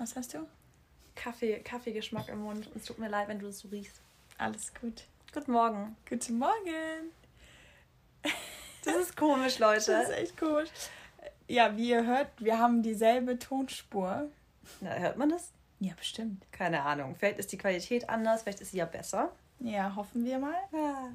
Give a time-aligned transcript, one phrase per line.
[0.00, 0.46] Was hast du?
[1.14, 2.70] Kaffee, Kaffeegeschmack im Mund.
[2.74, 4.00] Es tut mir leid, wenn du das so riechst.
[4.38, 5.04] Alles gut.
[5.34, 5.94] Guten Morgen.
[6.08, 7.12] Guten Morgen.
[8.82, 9.92] Das ist komisch, Leute.
[9.92, 10.70] Das ist echt komisch.
[11.48, 14.30] Ja, wie ihr hört, wir haben dieselbe Tonspur.
[14.80, 15.52] Na, hört man das?
[15.80, 16.50] Ja, bestimmt.
[16.50, 17.14] Keine Ahnung.
[17.14, 19.32] Vielleicht ist die Qualität anders, vielleicht ist sie ja besser.
[19.58, 20.56] Ja, hoffen wir mal.
[20.72, 21.10] Ja,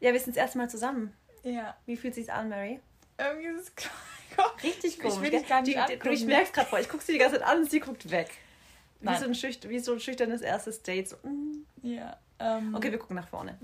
[0.00, 1.14] ja wir sind das erste Mal zusammen.
[1.44, 1.76] Ja.
[1.86, 2.80] Wie fühlt sich's an, Mary?
[3.18, 3.72] Irgendwie ist es
[4.62, 5.16] Richtig komisch.
[5.16, 6.12] Ich will dich gar nicht die, angucken.
[6.12, 6.78] Ich merke es gerade vor.
[6.80, 8.30] Ich gucke sie die ganze Zeit an und sie guckt weg.
[9.00, 11.08] Wie so, ein schüch wie so ein schüchternes erstes Date.
[11.08, 11.64] So, mm.
[11.82, 12.16] Ja.
[12.38, 13.56] Ähm, Okay, wir gucken nach vorne.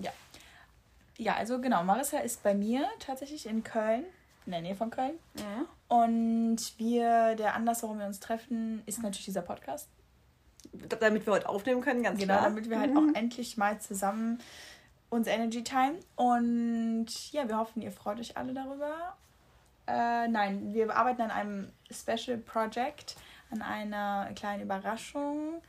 [1.19, 4.05] Ja, also genau, Marissa ist bei mir tatsächlich in Köln,
[4.47, 5.19] in der Nähe von Köln.
[5.35, 5.67] Mhm.
[5.89, 9.89] Und wir, der Anlass, warum wir uns treffen, ist natürlich dieser Podcast.
[10.73, 12.45] Damit wir heute aufnehmen können, ganz Genau, klar.
[12.49, 13.11] damit wir halt Mhm.
[13.11, 14.41] auch endlich mal zusammen
[15.09, 15.95] uns Energy Time.
[16.17, 19.17] Und ja, wir hoffen, ihr freut euch alle darüber.
[19.87, 23.17] Äh, nein, wir arbeiten an einem Special Project,
[23.51, 25.63] an einer kleinen Überraschung.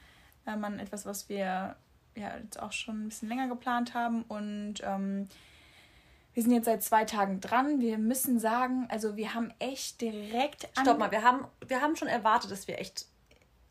[0.45, 1.75] Ähm, an etwas, was wir
[2.16, 4.23] ja jetzt auch schon ein bisschen länger geplant haben.
[4.23, 5.28] Und ähm,
[6.33, 7.80] wir sind jetzt seit zwei Tagen dran.
[7.80, 12.08] Wir müssen sagen, also wir haben echt direkt Stopp mal, wir haben, wir haben schon
[12.08, 13.06] erwartet, dass wir echt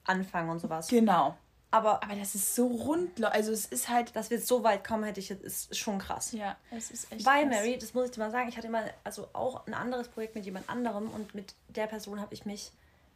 [0.04, 0.88] anfangen und sowas.
[0.88, 1.36] Genau.
[1.70, 3.22] Aber Aber das ist so rund.
[3.24, 4.14] Also es ist halt.
[4.16, 6.32] dass wir so weit kommen, hätte ich jetzt, ist schon krass.
[6.32, 7.26] Ja, es ist echt.
[7.26, 7.56] Weil, krass.
[7.56, 10.34] Mary, das muss ich dir mal sagen, ich hatte mal also auch ein anderes Projekt
[10.34, 12.70] mit jemand anderem und mit der Person habe ich mich,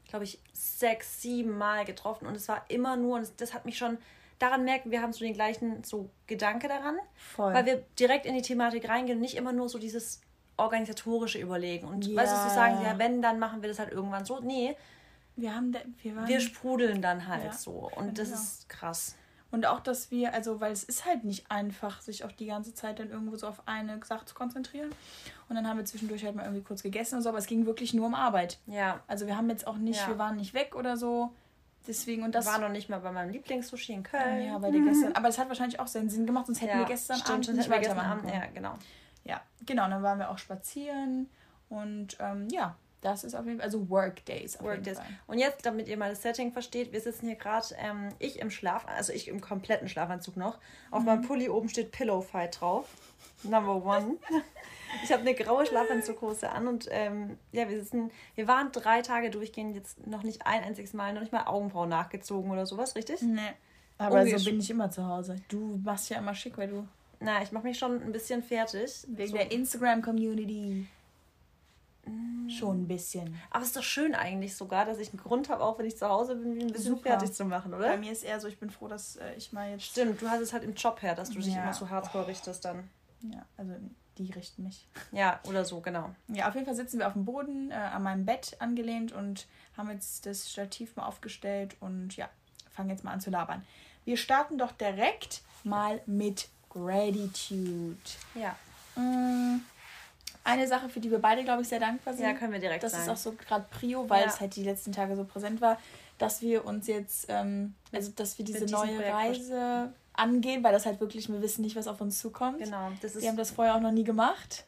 [0.08, 3.78] glaube ich, sechs, sieben Mal getroffen und es war immer nur, und das, hat mich
[3.78, 3.98] schon,
[4.40, 6.98] daran merken, wir haben so den gleichen so Gedanke daran,
[7.34, 7.54] Voll.
[7.54, 10.20] weil wir direkt in die Thematik reingehen und nicht immer nur so dieses
[10.56, 12.20] organisatorische überlegen und Ja.
[12.20, 14.40] weißt du, so sagen, ja, wenn, dann machen wir das halt irgendwann so.
[14.40, 14.76] Nee,
[15.40, 16.26] Wir haben, da, wir waren.
[16.28, 18.40] wir sprudeln dann halt Ja, so und das genau.
[18.40, 19.16] ist krass.
[19.50, 22.74] und auch, dass wir, also, weil es ist halt nicht einfach, sich auch die ganze
[22.74, 24.90] Zeit dann irgendwo so auf eine Sache zu konzentrieren.
[25.48, 27.66] Und dann haben wir zwischendurch halt mal irgendwie kurz gegessen und so, aber es ging
[27.66, 28.58] wirklich nur um Arbeit.
[28.66, 30.08] Ja, Also wir haben jetzt auch nicht, Ja.
[30.08, 31.32] wir waren nicht weg oder so.
[31.88, 32.44] Deswegen und das.
[32.46, 34.44] war noch nicht mal bei meinem Lieblingssushi in Köln.
[34.46, 35.12] ja, weil die gestern.
[35.16, 37.56] Aber es hat wahrscheinlich auch seinen Sinn gemacht, sonst hätten Ja, wir gestern stimmt, Abend
[37.56, 38.42] nicht gestern weitermachen Abend, können.
[38.42, 38.74] ja, genau.
[39.24, 39.84] Ja, genau.
[39.86, 41.28] Und dann waren wir auch spazieren
[41.70, 44.98] und ähm, ja, das ist auf jeden Fall, also Workdays Workdays.
[45.26, 48.50] Und jetzt, damit ihr mal das Setting versteht, wir sitzen hier gerade, ähm, ich im
[48.50, 50.58] Schlaf, also ich im kompletten Schlafanzug noch.
[50.90, 51.06] Auf Mhm.
[51.06, 52.86] meinem Pulli oben steht Pillow Fight drauf.
[53.42, 54.16] Number one.
[55.04, 59.30] Ich habe eine graue Schlafanzughose an und ähm, ja, wir sitzen, wir waren drei Tage
[59.30, 63.22] durchgehend jetzt noch nicht ein einziges Mal, noch nicht mal Augenbrauen nachgezogen oder sowas, richtig?
[63.22, 63.38] Nee.
[63.98, 65.36] Aber so bin ich immer zu Hause.
[65.46, 66.88] Du machst ja immer schick, weil du
[67.20, 69.04] Na, ich mache mich schon ein bisschen fertig.
[69.06, 69.36] wegen So.
[69.36, 70.86] der Instagram-Community
[72.48, 73.34] schon ein bisschen.
[73.50, 75.96] Aber es ist doch schön eigentlich sogar, dass ich einen Grund habe, auch wenn ich
[75.96, 77.10] zu Hause bin, mich ein bisschen Super.
[77.10, 77.96] fertig zu machen, Bei oder?
[77.96, 79.84] mir ist eher so, ich bin froh, dass äh, ich mal jetzt.
[79.84, 81.62] Stimmt, du hast es halt im Job her, dass du dich Ja.
[81.62, 82.88] immer so hardcore richtest dann.
[83.22, 83.72] Ja, also
[84.18, 84.86] die richten mich.
[85.12, 86.10] Ja, oder so, genau.
[86.28, 89.46] Ja, auf jeden Fall sitzen wir auf dem Boden äh, an meinem Bett angelehnt und
[89.76, 92.28] haben jetzt das Stativ mal aufgestellt und ja,
[92.70, 93.64] fangen jetzt mal an zu labern.
[94.04, 97.96] Wir starten doch direkt mal mit Gratitude.
[98.34, 98.56] Ja.
[99.00, 99.60] Mm,
[100.44, 102.24] Eine Sache, für die wir beide, glaube ich, sehr dankbar sind.
[102.24, 103.04] Ja, können wir direkt das sagen.
[103.04, 104.28] ist auch so gerade Prio, weil Ja.
[104.28, 105.78] es halt die letzten Tage so präsent war,
[106.18, 110.86] dass wir uns jetzt, ähm, also dass wir diese neue Projekt Reise angehen, weil das
[110.86, 112.58] halt wirklich, wir wissen nicht, was auf uns zukommt.
[112.58, 114.64] Genau, das ist Wir haben das vorher auch noch nie gemacht.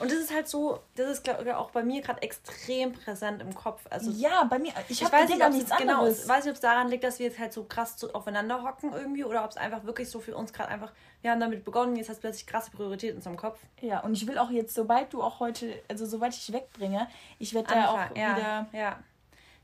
[0.00, 3.42] Und das ist halt so, das ist glaub, ich, auch bei mir gerade extrem präsent
[3.42, 3.82] im Kopf.
[3.90, 6.22] Also ja, bei mir, ich, ich habe weiß nicht, ob es nichts genau, anderes.
[6.22, 8.62] ich weiß nicht, ob es daran liegt, dass wir jetzt halt so krass so aufeinander
[8.62, 11.64] hocken irgendwie oder ob es einfach wirklich so für uns gerade einfach, wir haben damit
[11.64, 13.58] begonnen, jetzt hat es plötzlich krasse Priorität in unserem Kopf.
[13.80, 17.06] Ja, und ich will auch jetzt, sobald du auch heute, also sobald ich wegbringe,
[17.38, 18.66] ich werde da auch ja, wieder.
[18.72, 18.98] Ja.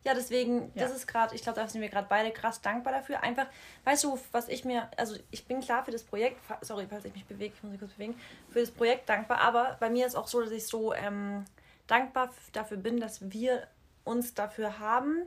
[0.06, 0.84] Ja, deswegen, Ja.
[0.86, 3.24] das ist gerade, ich glaube, da sind wir gerade beide krass dankbar dafür.
[3.24, 3.48] Einfach,
[3.82, 7.12] weißt du, was ich mir, also ich bin klar für das Projekt, sorry, falls ich
[7.12, 8.16] mich bewege, ich muss mich kurz bewegen,
[8.48, 11.44] für das Projekt dankbar, aber bei mir ist auch so, dass ich so ähm,
[11.88, 13.66] dankbar dafür bin, dass wir
[14.04, 15.26] uns dafür haben,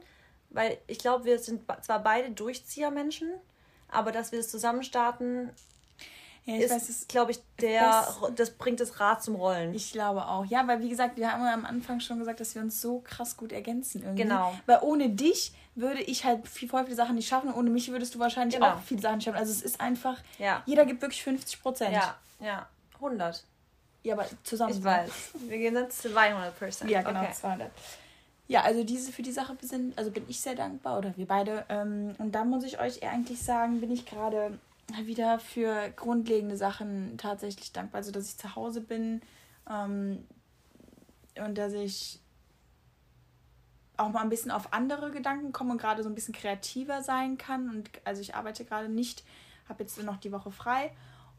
[0.49, 3.33] weil ich glaube, wir sind zwar beide Durchziehermenschen,
[3.89, 5.49] aber dass wir es zusammen starten,
[6.57, 8.05] Ja, ist, glaube ich, der,
[8.35, 9.73] das bringt das Rad zum Rollen.
[9.73, 10.45] Ich glaube auch.
[10.45, 13.37] Ja, weil wie gesagt, wir haben am Anfang schon gesagt, dass wir uns so krass
[13.37, 14.23] gut ergänzen irgendwie.
[14.23, 14.53] Genau.
[14.65, 17.53] Weil ohne dich würde ich halt viel, voll viele Sachen nicht schaffen.
[17.53, 18.73] Ohne mich würdest du wahrscheinlich Genau.
[18.73, 19.37] auch viele Sachen schaffen.
[19.37, 21.93] Also es ist einfach, ja, jeder gibt wirklich 50 Prozent.
[21.93, 23.43] ja, ja, 100.
[24.03, 24.73] ja, aber zusammen.
[24.73, 25.11] Ich weiß.
[25.47, 26.89] Wir gehen dann 200 Prozent.
[26.91, 27.33] Ja, genau, Okay.
[27.33, 27.71] 200.
[28.47, 31.65] Ja, also diese für die Sache sind, also bin ich sehr dankbar oder wir beide.
[31.69, 34.57] Ähm, und da muss ich euch eigentlich sagen, bin ich gerade
[35.03, 37.99] wieder für grundlegende Sachen tatsächlich dankbar.
[37.99, 39.21] Also dass ich zu Hause bin
[39.69, 40.25] ähm,
[41.43, 42.19] und dass ich
[43.97, 47.37] auch mal ein bisschen auf andere Gedanken komme und gerade so ein bisschen kreativer sein
[47.37, 47.69] kann.
[47.69, 49.23] Und also ich arbeite gerade nicht,
[49.67, 50.91] habe jetzt noch die Woche frei.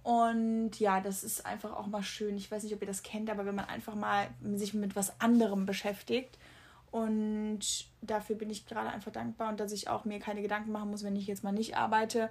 [0.03, 2.37] Und ja, das ist einfach auch mal schön.
[2.37, 5.21] Ich weiß nicht, ob ihr das kennt, aber wenn man einfach mal sich mit was
[5.21, 6.39] anderem beschäftigt
[6.91, 7.61] Und
[8.03, 11.05] dafür bin ich gerade einfach dankbar und dass ich auch mir keine Gedanken machen muss,
[11.05, 12.31] wenn ich jetzt mal nicht arbeite,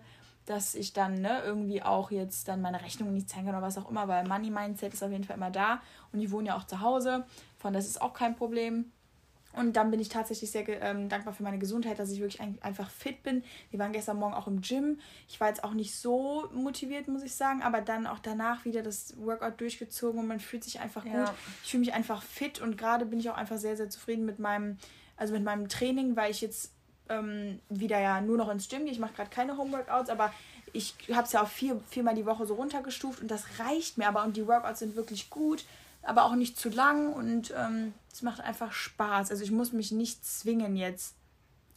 [0.50, 3.78] dass ich dann ne, irgendwie auch jetzt dann meine Rechnung nicht zeigen kann oder was
[3.78, 5.80] auch immer, weil Money Mindset ist auf jeden Fall immer da
[6.12, 7.26] und ich wohne ja auch zu Hause,
[7.58, 8.92] von das ist auch kein Problem.
[9.54, 12.60] Und dann bin ich tatsächlich sehr ähm, dankbar für meine Gesundheit, dass ich wirklich ein,
[12.62, 13.44] einfach fit bin.
[13.72, 15.00] Wir waren gestern Morgen auch im Gym.
[15.28, 18.84] Ich war jetzt auch nicht so motiviert, muss ich sagen, aber dann auch danach wieder
[18.84, 21.26] das Workout durchgezogen und man fühlt sich einfach ja.
[21.26, 21.34] gut.
[21.64, 24.38] Ich fühle mich einfach fit und gerade bin ich auch einfach sehr, sehr zufrieden mit
[24.38, 24.78] meinem,
[25.18, 26.72] also mit meinem Training, weil ich jetzt
[27.10, 28.92] ähm, wieder ja nur noch ins Gym gehe.
[28.92, 30.34] Ich mache gerade keine Homeworkouts, aber
[30.72, 34.08] ich habe es ja auch vier, viermal die Woche so runtergestuft und das reicht mir
[34.08, 35.66] aber und die Workouts sind wirklich gut
[36.02, 39.32] aber auch nicht zu lang und ähm, es macht einfach Spaß.
[39.32, 41.16] Also ich muss mich nicht zwingen jetzt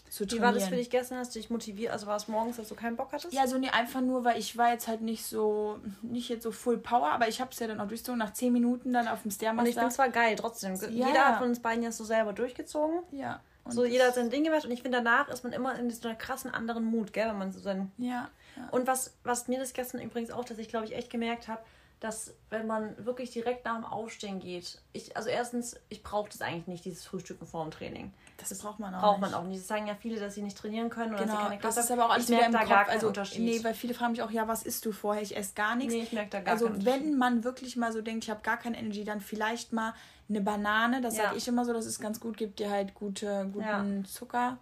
[0.09, 0.39] zu trainieren.
[0.39, 1.19] Wie war das für dich gestern?
[1.19, 1.93] Hast du dich motiviert?
[1.93, 3.33] Also war es morgens, dass du keinen Bock hattest?
[3.33, 6.53] Ja, so nee, einfach nur, weil ich war jetzt halt nicht so, nicht jetzt so
[6.53, 9.23] Full Power, aber ich habe es ja dann auch durchgezogen, nach 10 Minuten dann auf
[9.23, 9.63] dem Stairmaster.
[9.63, 10.75] Und ich finde es zwar geil, trotzdem.
[10.77, 11.09] Ja.
[11.09, 13.01] Jeder hat von uns beiden jetzt so selber durchgezogen.
[13.11, 13.41] Ja.
[13.69, 16.09] So jeder hat sein Ding gemacht und ich finde danach ist man immer in so
[16.09, 17.93] einer krassen anderen Mut, gell, wenn man so sein...
[17.99, 18.29] Ja.
[18.57, 18.69] ja.
[18.71, 21.63] Und was, was mir das gestern übrigens auch, dass ich glaube ich echt gemerkt habe,
[22.03, 26.43] dass wenn man wirklich direkt nach dem Aufstehen geht, ich, also erstens, ich brauche das
[26.43, 28.13] eigentlich nicht, dieses Frühstücken vor dem Training.
[28.39, 29.31] Das, das braucht man auch braucht nicht.
[29.31, 29.61] man auch nicht.
[29.61, 31.77] Das sagen ja viele, dass sie nicht trainieren können oder genau, dass sie keine Kraft
[31.77, 32.69] Das ist aber auch alles wieder im Kopf.
[32.69, 33.45] Gar also, Unterschied.
[33.45, 35.23] Nee, weil viele fragen mich auch, ja, was isst du vorher?
[35.23, 35.95] Ich esse gar nichts.
[35.95, 38.57] Nee, ich merke da gar Also wenn man wirklich mal so denkt, ich habe gar
[38.57, 39.95] keine Energy, dann vielleicht mal
[40.29, 41.03] eine Banane.
[41.03, 41.27] Das ja.
[41.27, 44.09] sage ich immer so, das ist ganz gut, gibt dir halt gute, guten ja.
[44.09, 44.59] Zucker.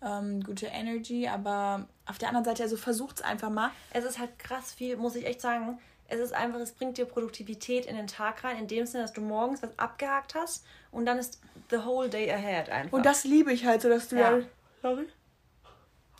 [0.00, 3.70] Ähm, gute Energy, aber auf der anderen Seite, also versucht es einfach mal.
[3.90, 7.04] Es ist halt krass viel, muss ich echt sagen es ist einfach, es bringt dir
[7.04, 11.06] Produktivität in den Tag rein, in dem Sinne, dass du morgens was abgehakt hast und
[11.06, 11.40] dann ist
[11.70, 12.96] the whole day ahead einfach.
[12.96, 14.38] Und das liebe ich halt so, dass du ja.
[14.38, 14.44] ja
[14.82, 15.06] sorry.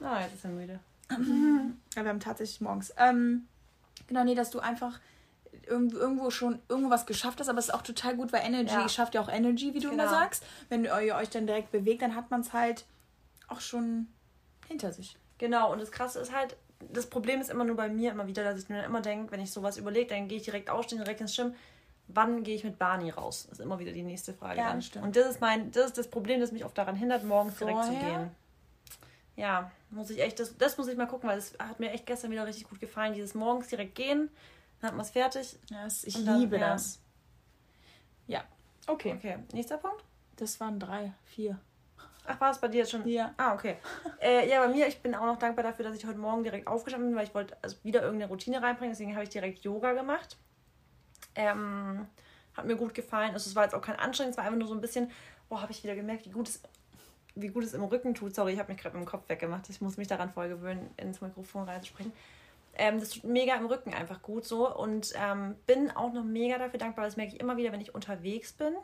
[0.00, 0.80] Ah, oh, jetzt ist er müde.
[1.10, 2.92] ja, wir haben tatsächlich morgens.
[2.98, 3.48] Ähm,
[4.06, 5.00] genau, nee, dass du einfach
[5.66, 8.88] irgendwo schon irgendwas geschafft hast, aber es ist auch total gut, weil Energy ja.
[8.88, 10.04] schafft ja auch Energy, wie du genau.
[10.04, 10.44] immer sagst.
[10.68, 12.84] Wenn ihr euch dann direkt bewegt, dann hat man es halt
[13.48, 14.08] auch schon
[14.66, 15.16] hinter sich.
[15.38, 18.44] Genau, und das Krasse ist halt, das Problem ist immer nur bei mir immer wieder,
[18.44, 21.20] dass ich mir immer denke, wenn ich sowas überlege, dann gehe ich direkt aufstehen, direkt
[21.20, 21.54] ins Gym.
[22.06, 23.46] Wann gehe ich mit Barney raus?
[23.48, 24.60] Das ist immer wieder die nächste Frage.
[24.60, 25.04] Ja, dann.
[25.04, 27.82] Und das ist mein, das ist das Problem, das mich oft daran hindert, morgens Vorher?
[27.82, 28.30] direkt zu gehen.
[29.36, 32.06] Ja, muss ich echt, das, das muss ich mal gucken, weil das hat mir echt
[32.06, 33.12] gestern wieder richtig gut gefallen.
[33.12, 34.30] Dieses morgens direkt gehen,
[34.80, 35.56] dann hat man es fertig.
[35.70, 36.70] Ja, ich dann, liebe ja.
[36.70, 37.00] das.
[38.26, 38.44] Ja,
[38.86, 39.14] okay.
[39.16, 40.02] Okay, nächster Punkt?
[40.36, 41.58] Das waren drei, vier.
[42.30, 43.08] Ach, war es bei dir jetzt schon?
[43.08, 43.32] Ja.
[43.38, 43.76] Ah, okay.
[44.20, 46.66] äh, ja, bei mir, ich bin auch noch dankbar dafür, dass ich heute Morgen direkt
[46.66, 48.92] aufgestanden bin, weil ich wollte also wieder irgendeine Routine reinbringen.
[48.92, 50.36] Deswegen habe ich direkt Yoga gemacht.
[51.34, 52.06] Ähm,
[52.54, 53.32] hat mir gut gefallen.
[53.32, 55.10] Also, es war jetzt auch kein Anstrengung, es war einfach nur so ein bisschen,
[55.48, 56.62] boah, habe ich wieder gemerkt, wie gut es,
[57.34, 58.34] wie gut es im Rücken tut.
[58.34, 59.70] Sorry, ich habe mich gerade mit dem Kopf weggemacht.
[59.70, 62.12] Ich muss mich daran voll gewöhnen, ins Mikrofon reinzusprechen.
[62.74, 66.58] Ähm, das tut mega im Rücken einfach gut so und ähm, bin auch noch mega
[66.58, 67.06] dafür dankbar.
[67.06, 68.74] Das merke ich immer wieder, wenn ich unterwegs bin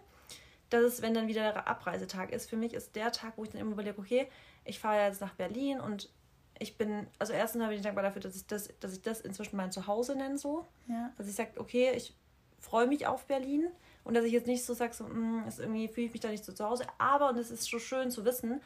[0.75, 2.49] das ist, wenn dann wieder der Abreisetag ist.
[2.49, 4.29] Für mich ist der Tag, wo ich dann immer überlege, okay,
[4.65, 6.11] ich fahre jetzt nach Berlin und
[6.59, 9.57] ich bin, also erstens habe ich dankbar dafür, dass ich das, dass ich das inzwischen
[9.57, 10.67] mein Zuhause nenne, so.
[10.87, 11.13] Ja.
[11.17, 12.15] Dass ich sage, okay, ich
[12.61, 13.67] freue mich auf Berlin
[14.05, 16.21] und dass ich jetzt nicht so sage, so, mh, mm, ist irgendwie fühle ich mich
[16.21, 16.87] da nicht so zu Hause.
[16.99, 18.61] Aber, und es ist so schön zu wissen,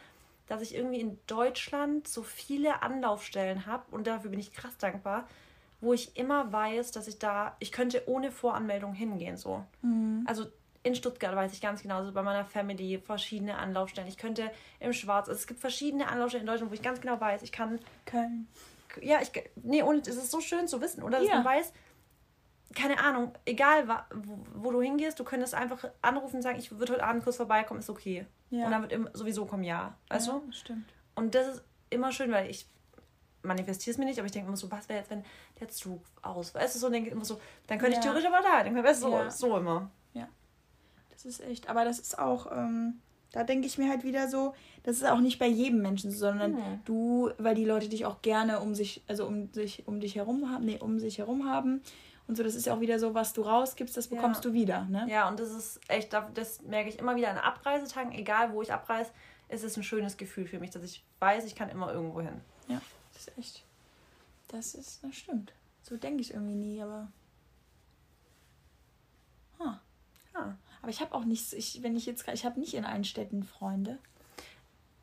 [0.46, 5.28] dass ich irgendwie in Deutschland so viele Anlaufstellen habe und dafür bin ich krass dankbar,
[5.81, 9.64] wo ich immer weiß, dass ich da, ich könnte ohne Voranmeldung hingehen, so.
[9.82, 10.25] Mhm.
[10.26, 10.46] Also
[10.88, 14.08] in Stuttgart weiß ich ganz genau, also bei meiner Family verschiedene Anlaufstellen.
[14.08, 14.50] Ich könnte
[14.81, 17.52] im Schwarz, also es gibt verschiedene Anlaufstellen in Deutschland, wo ich ganz genau weiß, ich
[17.52, 17.79] kann.
[18.06, 18.49] Köln.
[19.03, 19.31] Ja, ich.
[19.56, 21.19] Nee, und es ist so schön zu wissen, oder?
[21.19, 21.34] Dass ja.
[21.36, 21.72] man weiß,
[22.74, 26.94] keine Ahnung, egal wo, wo, du hingehst, du könntest einfach anrufen und sagen, ich würde
[26.94, 28.27] heute Abend kurz vorbeikommen, ist okay.
[28.51, 28.65] Ja.
[28.65, 29.94] Und dann wird im, sowieso kommen ja.
[30.08, 30.53] Weißt ja, du?
[30.53, 30.91] Stimmt.
[31.15, 32.67] Und das ist immer schön, weil ich
[33.43, 35.24] manifestiere es mir nicht, aber ich denke immer so, was wäre jetzt, wenn
[35.60, 37.98] der Zug aus, weißt du, so, denke immer so, dann könnte ja.
[37.98, 39.91] ich theoretisch aber da, denke mir, weißt du, so, so immer.
[41.19, 43.01] Das ist echt, aber das ist auch, ähm,
[43.32, 46.53] da denke ich mir halt wieder so, das ist auch nicht bei jedem Menschen, sondern
[46.53, 46.81] mhm.
[46.84, 50.48] du, weil die Leute dich auch gerne um sich, also um sich, um dich herum
[50.51, 51.82] haben, nee, um sich herum haben.
[52.29, 54.51] Und so, das ist ja auch wieder so, was du rausgibst, das bekommst ja.
[54.51, 54.84] du wieder.
[54.84, 55.06] Ne?
[55.10, 58.72] Ja, und das ist echt, das merke ich immer wieder an Abreisetagen, egal wo ich
[58.72, 59.10] abreise,
[59.48, 62.41] ist es ein schönes Gefühl für mich, dass ich weiß, ich kann immer irgendwo hin.
[62.69, 62.81] Ja,
[63.13, 63.65] das ist echt.
[64.48, 65.53] Das ist, das stimmt.
[65.82, 67.08] So denke ich irgendwie nie, aber.
[69.58, 69.72] Huh.
[70.34, 70.55] Ah.
[70.81, 73.43] Aber ich habe auch nichts, ich, wenn ich jetzt, ich habe nicht in allen Städten
[73.43, 73.99] Freunde.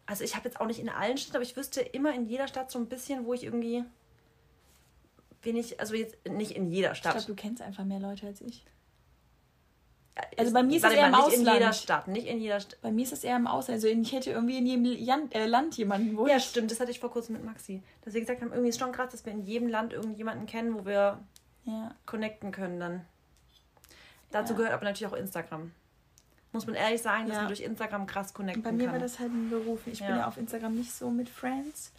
[0.05, 2.48] Also ich habe jetzt auch nicht in allen Städten, aber ich wüsste immer in jeder
[2.48, 3.84] Stadt so ein bisschen, wo ich irgendwie
[5.41, 7.15] bin ich, also jetzt nicht in jeder Stadt.
[7.15, 8.65] Ich glaube, du kennst einfach mehr Leute als ich.
[10.38, 11.48] Also bei mir ist es eher im nicht Ausland.
[11.48, 12.82] in jeder Stadt, nicht in jeder Stadt.
[12.82, 13.75] Bei mir ist es eher im Ausland.
[13.75, 16.72] Also ich hätte irgendwie in jedem Jan äh, Land jemanden, wo Ja, stimmt.
[16.72, 17.84] Das hatte ich vor kurzem mit Maxi.
[18.01, 20.74] Dass wir gesagt haben, irgendwie ist schon krass, dass wir in jedem Land irgendjemanden kennen,
[20.74, 21.20] wo wir
[21.65, 21.94] ja.
[22.05, 23.05] connecten können dann.
[24.35, 24.57] Dazu ja.
[24.57, 25.71] gehört aber natürlich auch Instagram.
[26.51, 28.73] muss man ehrlich sagen, dass man durch Instagram krass connecten kann.
[28.73, 28.95] Bei mir kann.
[28.95, 29.87] war das halt ein Beruf.
[29.87, 31.93] Ich bin ja auf Instagram nicht so mit Friends.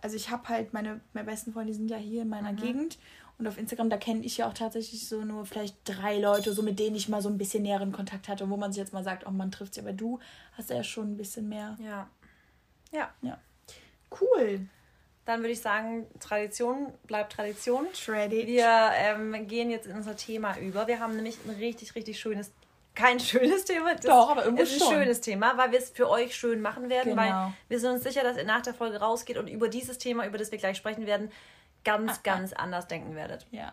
[0.00, 2.56] Also ich habe halt meine, meine besten Freunde die sind ja hier in meiner mhm.
[2.56, 2.98] Gegend
[3.38, 6.62] und auf Instagram, da kenne ich ja auch tatsächlich so nur vielleicht drei Leute, so
[6.62, 9.02] mit denen ich mal so ein bisschen näheren Kontakt hatte, wo man sich jetzt mal
[9.02, 10.20] sagt, oh, man trifft sie, aber du
[10.52, 11.76] hast ja schon ein bisschen mehr.
[11.80, 12.08] Ja.
[12.92, 13.12] Ja.
[13.22, 13.38] Ja.
[14.20, 14.68] Cool.
[15.24, 17.86] Dann würde ich sagen, Tradition bleibt Tradition.
[17.92, 18.46] Tradition.
[18.46, 20.86] Wir ähm, gehen jetzt in unser Thema über.
[20.86, 22.52] Wir haben nämlich ein richtig, richtig schönes,
[22.94, 23.94] kein schönes Thema.
[23.94, 24.92] Das Doch, aber irgendwie ist ein schon.
[24.92, 27.22] schönes Thema, weil wir es für euch schön machen werden, genau.
[27.22, 30.26] weil wir sind uns sicher, dass ihr nach der Folge rausgeht und über dieses Thema,
[30.26, 31.32] über das wir gleich sprechen werden,
[31.84, 32.20] ganz, ah, ah.
[32.22, 32.56] ganz ah.
[32.56, 33.46] anders denken werdet.
[33.50, 33.72] Ja,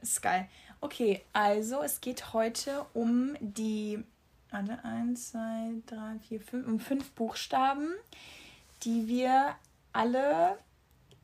[0.00, 0.48] ist geil.
[0.80, 4.02] Okay, also es geht heute um die,
[4.50, 7.92] warte, eins, zwei, drei, vier, fünf, um fünf Buchstaben,
[8.82, 9.54] die wir
[9.92, 10.58] alle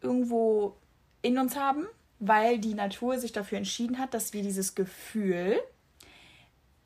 [0.00, 0.76] irgendwo
[1.22, 1.86] in uns haben,
[2.18, 5.60] weil die Natur sich dafür entschieden hat, dass wir dieses Gefühl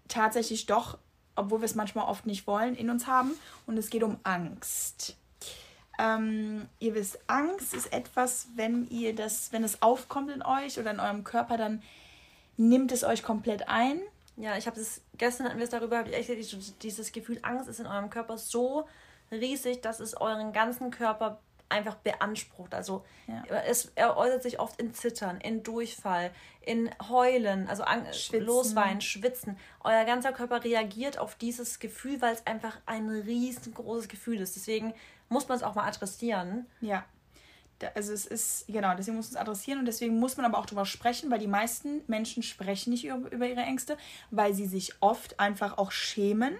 [0.08, 0.98] tatsächlich doch,
[1.36, 3.32] obwohl wir es manchmal oft nicht wollen, in uns haben.
[3.66, 5.16] Und es geht um Angst.
[5.98, 10.90] Ähm, ihr wisst, Angst ist etwas, wenn ihr das, wenn es aufkommt in euch oder
[10.90, 11.82] in eurem Körper, dann
[12.56, 14.00] nimmt es euch komplett ein.
[14.36, 17.68] Ja, ich habe es gestern hatten wir es darüber, habe ich echt dieses Gefühl, Angst
[17.68, 18.86] ist in eurem Körper so
[19.30, 21.40] riesig, dass es euren ganzen Körper
[21.72, 22.74] einfach beansprucht.
[22.74, 23.42] Also ja.
[23.66, 28.46] es er äußert sich oft in Zittern, in Durchfall, in Heulen, also schwitzen.
[28.46, 29.58] Losweinen, Schwitzen.
[29.82, 34.54] Euer ganzer Körper reagiert auf dieses Gefühl, weil es einfach ein riesengroßes Gefühl ist.
[34.54, 34.94] Deswegen
[35.28, 36.66] muss man es auch mal adressieren.
[36.80, 37.04] Ja.
[37.96, 40.66] Also es ist, genau, deswegen muss man es adressieren und deswegen muss man aber auch
[40.66, 43.96] darüber sprechen, weil die meisten Menschen sprechen nicht über, über ihre Ängste,
[44.30, 46.56] weil sie sich oft einfach auch schämen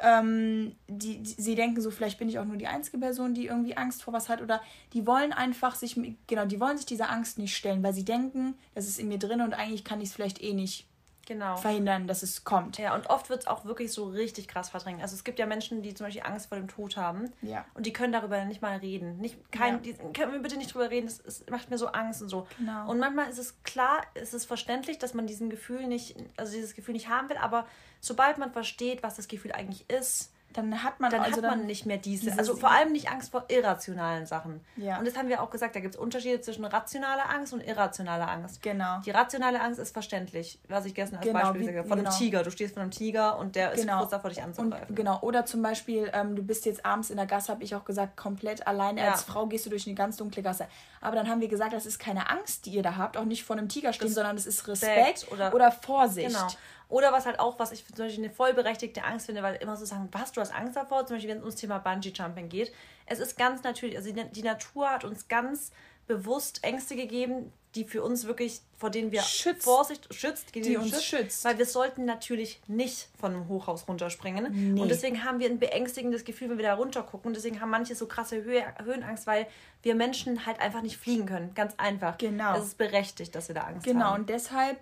[0.00, 3.46] ähm, die, die, sie denken so, vielleicht bin ich auch nur die einzige Person, die
[3.46, 4.60] irgendwie Angst vor was hat oder
[4.92, 8.54] die wollen einfach sich, genau, die wollen sich dieser Angst nicht stellen, weil sie denken,
[8.74, 10.88] das ist in mir drin und eigentlich kann ich es vielleicht eh nicht
[11.28, 11.56] genau.
[11.56, 12.78] verhindern, dass es kommt.
[12.78, 15.02] Ja, und oft wird es auch wirklich so richtig krass verdrängt.
[15.02, 17.64] Also es gibt ja Menschen, die zum Beispiel Angst vor dem Tod haben ja.
[17.74, 19.18] und die können darüber nicht mal reden.
[19.18, 19.80] Nicht, kein, ja.
[19.80, 22.46] die, können wir bitte nicht drüber reden, das, das macht mir so Angst und so.
[22.58, 22.90] Genau.
[22.90, 26.74] Und manchmal ist es klar, ist es verständlich, dass man diesen Gefühl nicht, also dieses
[26.74, 27.66] Gefühl nicht haben will, aber
[28.00, 31.66] sobald man versteht, was das Gefühl eigentlich ist, dann hat man, dann also hat man
[31.66, 34.60] nicht mehr diese, also vor allem nicht Angst vor irrationalen Sachen.
[34.76, 34.98] Ja.
[34.98, 38.28] Und das haben wir auch gesagt, da gibt es Unterschiede zwischen rationaler Angst und irrationaler
[38.28, 38.62] Angst.
[38.62, 39.00] Genau.
[39.04, 41.88] Die rationale Angst ist verständlich, was ich gestern als genau, Beispiel gesagt habe.
[41.88, 42.10] Von genau.
[42.10, 42.42] einem Tiger.
[42.42, 43.94] Du stehst vor einem Tiger und der genau.
[43.94, 44.88] ist kurz davor, dich anzugreifen.
[44.88, 45.20] Und, genau.
[45.20, 48.16] Oder zum Beispiel, ähm, du bist jetzt abends in der Gasse, habe ich auch gesagt,
[48.16, 49.12] komplett alleine ja.
[49.12, 50.66] als Frau gehst du durch eine ganz dunkle Gasse.
[51.02, 53.44] Aber dann haben wir gesagt, das ist keine Angst, die ihr da habt, auch nicht
[53.44, 56.28] vor einem Tiger stehen, das sondern es ist Respekt oder, oder Vorsicht.
[56.28, 56.48] Genau.
[56.88, 59.84] Oder was halt auch, was ich zum Beispiel eine vollberechtigte Angst finde, weil immer so
[59.84, 62.72] sagen, was, du hast Angst davor, zum Beispiel wenn es ums Thema Bungee Jumping geht.
[63.04, 65.70] Es ist ganz natürlich, also die, die Natur hat uns ganz
[66.06, 69.62] bewusst Ängste gegeben, die für uns wirklich, vor denen wir schützt.
[69.62, 73.86] Vorsicht schützt, die, die uns schützt, schützt, Weil wir sollten natürlich nicht von einem Hochhaus
[73.86, 74.74] runterspringen.
[74.74, 74.80] Nee.
[74.80, 77.28] Und deswegen haben wir ein beängstigendes Gefühl, wenn wir da runter gucken.
[77.28, 79.46] Und deswegen haben manche so krasse Höhe, Höhenangst, weil
[79.82, 81.54] wir Menschen halt einfach nicht fliegen können.
[81.54, 82.16] Ganz einfach.
[82.16, 82.56] Genau.
[82.56, 84.06] Es ist berechtigt, dass wir da Angst genau.
[84.06, 84.14] haben.
[84.14, 84.78] Genau, und deshalb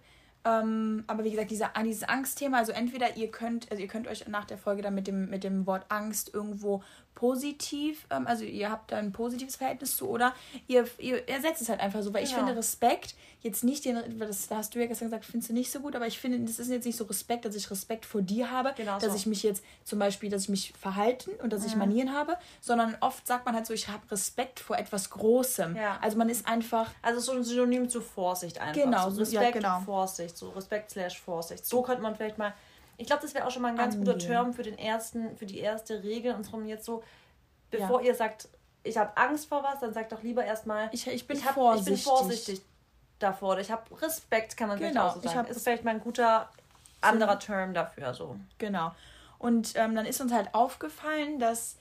[0.46, 4.28] ähm, aber wie gesagt, diese, dieses Angstthema, also entweder ihr könnt, also ihr könnt euch
[4.28, 6.84] nach der Folge dann mit dem, mit dem Wort Angst irgendwo
[7.16, 10.34] positiv, ähm, also ihr habt da ein positives Verhältnis zu oder
[10.68, 14.48] ihr, ihr ersetzt es halt einfach so, weil ich finde Respekt jetzt nicht den, das,
[14.48, 16.58] da hast du ja gestern gesagt, findest du nicht so gut, aber ich finde, das
[16.58, 19.16] ist jetzt nicht so Respekt, dass ich Respekt vor dir habe, genau dass so.
[19.16, 21.68] ich mich jetzt zum Beispiel, dass ich mich verhalten und dass mhm.
[21.68, 25.74] ich Manieren habe, sondern oft sagt man halt so, ich habe Respekt vor etwas Großem.
[25.74, 25.98] Ja.
[26.02, 26.90] Also man ist einfach...
[27.02, 28.82] Also so ein Synonym zu Vorsicht einfach.
[28.82, 29.10] Genau.
[29.10, 29.80] So Respekt ja, genau.
[29.80, 31.64] Vorsicht, so Respekt slash Vorsicht.
[31.64, 32.52] So könnte man vielleicht mal
[32.96, 34.12] ich glaube, das wäre auch schon mal ein ganz Angehen.
[34.12, 36.34] guter Term für den ersten, für die erste Regel.
[36.34, 37.02] Und darum jetzt so,
[37.70, 38.08] bevor ja.
[38.08, 38.48] ihr sagt,
[38.82, 41.54] ich habe Angst vor was, dann sagt doch lieber erstmal, ich, ich, bin, ich, hab,
[41.54, 41.94] vorsichtig.
[41.94, 42.60] ich bin vorsichtig
[43.18, 43.52] davor.
[43.52, 44.90] Oder ich habe Respekt, kann man genau.
[44.90, 45.48] vielleicht auch so sagen.
[45.48, 46.48] Ist vielleicht mal ein guter
[47.00, 48.14] anderer so, Term dafür.
[48.14, 48.36] So.
[48.58, 48.92] Genau.
[49.38, 51.76] Und ähm, dann ist uns halt aufgefallen, dass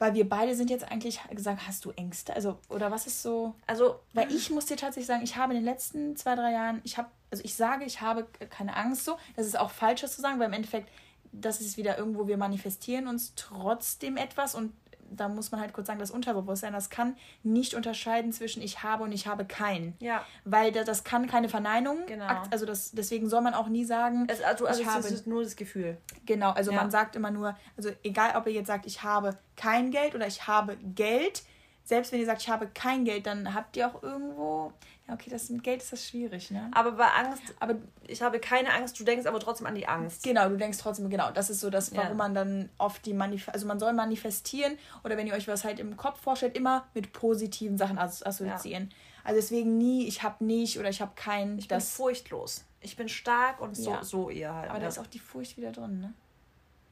[0.00, 2.34] weil wir beide sind jetzt eigentlich gesagt, hast du Ängste?
[2.34, 3.54] Also, oder was ist so?
[3.66, 6.80] Also, weil ich muss dir tatsächlich sagen, ich habe in den letzten zwei, drei Jahren,
[6.84, 9.16] ich habe, also ich sage, ich habe keine Angst so.
[9.36, 10.88] Das ist auch falsch, das zu sagen, weil im Endeffekt,
[11.32, 14.72] das ist wieder irgendwo, wir manifestieren uns trotzdem etwas und
[15.10, 19.04] da muss man halt kurz sagen, das Unterbewusstsein, das kann nicht unterscheiden zwischen ich habe
[19.04, 19.94] und ich habe keinen.
[19.98, 20.24] Ja.
[20.44, 22.06] Weil das, das kann keine Verneinung.
[22.06, 22.26] Genau.
[22.50, 25.06] Also das, deswegen soll man auch nie sagen, es, also, also ich habe.
[25.06, 25.98] ist nur das Gefühl.
[26.26, 26.76] Genau, also ja.
[26.76, 30.26] man sagt immer nur, also egal ob ihr jetzt sagt, ich habe kein Geld oder
[30.26, 31.42] ich habe Geld,
[31.84, 34.72] selbst wenn ihr sagt, ich habe kein Geld, dann habt ihr auch irgendwo,
[35.12, 36.70] okay, das mit Geld ist das schwierig, ne?
[36.72, 37.76] Aber bei Angst, aber
[38.06, 40.22] ich habe keine Angst, du denkst aber trotzdem an die Angst.
[40.22, 41.30] Genau, du denkst trotzdem, genau.
[41.30, 42.14] Das ist so das, warum ja.
[42.14, 45.78] man dann oft die Manif also man soll manifestieren oder wenn ihr euch was halt
[45.78, 48.90] im Kopf vorstellt, immer mit positiven Sachen assoziieren.
[48.90, 48.96] Ja.
[49.24, 51.58] Also deswegen nie, ich habe nicht oder ich habe keinen.
[51.58, 52.64] Ich das, bin furchtlos.
[52.80, 54.02] Ich bin stark und so, ja.
[54.02, 54.70] so eher halt.
[54.70, 54.84] Aber ne?
[54.84, 56.14] da ist auch die Furcht wieder drin, ne?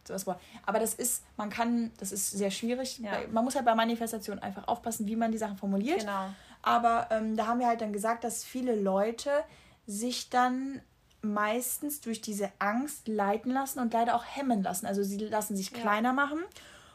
[0.08, 0.26] das.
[0.26, 2.98] Aber das ist, man kann, das ist sehr schwierig.
[2.98, 3.20] Ja.
[3.30, 6.00] Man muss halt bei Manifestation einfach aufpassen, wie man die Sachen formuliert.
[6.00, 6.28] Genau.
[6.62, 9.30] Aber ähm, da haben wir halt dann gesagt, dass viele Leute
[9.86, 10.80] sich dann
[11.22, 14.86] meistens durch diese Angst leiten lassen und leider auch hemmen lassen.
[14.86, 16.14] Also sie lassen sich kleiner ja.
[16.14, 16.40] machen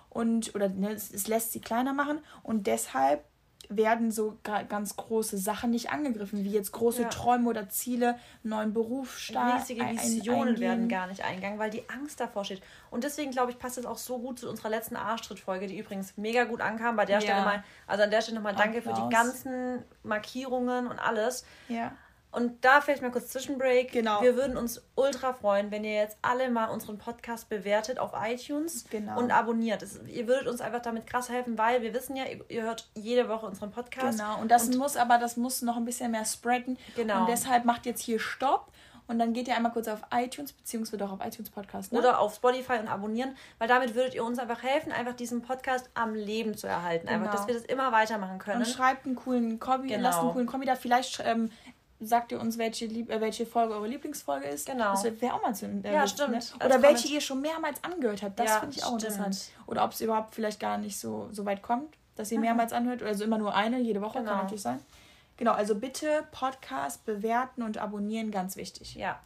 [0.10, 3.26] und oder ne, es, es lässt sie kleiner machen und deshalb
[3.70, 7.10] werden so ganz große Sachen nicht angegriffen, wie jetzt große ja.
[7.10, 9.58] Träume oder Ziele, neuen Beruf starten.
[9.58, 12.62] Riesige Visionen werden gar nicht eingegangen, weil die Angst davor steht.
[12.92, 16.18] Und deswegen, glaube ich, passt es auch so gut zu unserer letzten Arschtritt-Folge, die übrigens
[16.18, 16.96] mega gut ankam.
[16.96, 17.22] Bei der ja.
[17.22, 18.98] Stelle mal, also an der Stelle nochmal danke Applaus.
[18.98, 21.46] für die ganzen Markierungen und alles.
[21.70, 21.94] Ja.
[22.34, 23.92] Und da vielleicht mal kurz Zwischenbreak.
[23.92, 24.24] Genau.
[24.24, 28.86] Wir würden uns ultra freuen, wenn ihr jetzt alle mal unseren Podcast bewertet auf iTunes
[28.90, 29.20] genau.
[29.20, 29.84] und abonniert.
[29.84, 32.90] Das, ihr würdet uns einfach damit krass helfen, weil wir wissen ja, ihr, ihr hört
[32.96, 34.18] jede Woche unseren Podcast.
[34.18, 34.42] Genau.
[34.42, 36.80] Und das und muss aber, das muss noch ein bisschen mehr spreaden.
[36.96, 37.22] Genau.
[37.22, 38.72] Und deshalb macht jetzt hier Stopp.
[39.06, 41.92] Und dann geht ihr einmal kurz auf iTunes, beziehungsweise auch auf iTunes Podcast.
[41.92, 42.00] Ne?
[42.00, 45.90] Oder auf Spotify und abonnieren, weil damit würdet ihr uns einfach helfen, einfach diesen Podcast
[45.94, 47.10] am Leben zu erhalten.
[47.10, 47.38] Einfach, genau.
[47.38, 48.60] dass wir das immer weitermachen können.
[48.60, 50.04] Und schreibt einen coolen Kommi, genau.
[50.04, 50.76] lasst einen coolen Kommi da.
[50.76, 51.52] Vielleicht ähm,
[52.06, 54.66] sagt ihr uns, welche, Lieb äh, welche Folge eure Lieblingsfolge ist.
[54.66, 54.92] Genau.
[54.92, 56.32] Das wäre auch mal zu äh, Ja, stimmt.
[56.32, 56.66] Ne?
[56.66, 58.40] Oder welche ihr schon mehrmals angehört habt.
[58.40, 59.16] Das ja, finde ich auch stimmt.
[59.16, 59.52] interessant.
[59.68, 62.46] Oder ob es überhaupt vielleicht gar nicht so, so weit kommt, dass ihr mhm.
[62.46, 63.04] mehrmals anhört.
[63.04, 64.32] Also immer nur eine, jede Woche, genau.
[64.32, 64.80] kann natürlich sein.
[65.38, 68.96] Genau, also bitte Podcast bewerten und abonnieren, ganz wichtig.
[68.96, 69.20] Ja.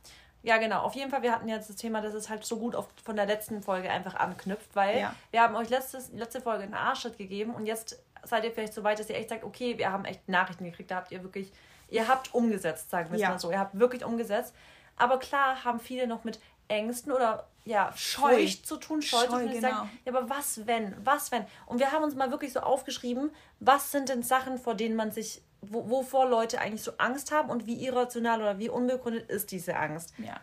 [0.43, 0.81] Ja, genau.
[0.81, 3.17] Auf jeden Fall, wir hatten jetzt das Thema, dass es halt so gut auf, von
[3.17, 5.13] der letzten Folge einfach anknüpft, weil ja.
[5.31, 8.83] wir haben euch letztes, letzte Folge einen Arschschritt gegeben und jetzt seid ihr vielleicht so
[8.83, 11.51] weit, dass ihr echt sagt, okay, wir haben echt Nachrichten gekriegt, da habt ihr wirklich
[11.89, 13.29] Ihr habt umgesetzt, sagen wir es ja.
[13.29, 13.51] mal so.
[13.51, 14.53] Ihr habt wirklich umgesetzt.
[14.97, 18.35] Aber klar haben viele noch mit Ängsten oder ja, Scheu.
[18.35, 19.51] Furcht zu tun, Scheu, Scheu zu tun.
[19.51, 19.61] Genau.
[19.61, 20.95] Sagen, ja, aber was wenn?
[21.03, 21.45] Was wenn?
[21.65, 25.11] Und wir haben uns mal wirklich so aufgeschrieben, was sind denn Sachen, vor denen man
[25.11, 29.51] sich, wo, wovor Leute eigentlich so Angst haben und wie irrational oder wie unbegründet ist
[29.51, 30.13] diese Angst?
[30.17, 30.39] Ja.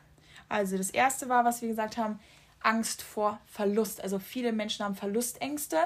[0.49, 2.21] Also das erste war, was wir gesagt haben,
[2.61, 4.03] Angst vor Verlust.
[4.03, 5.79] Also viele Menschen haben Verlustängste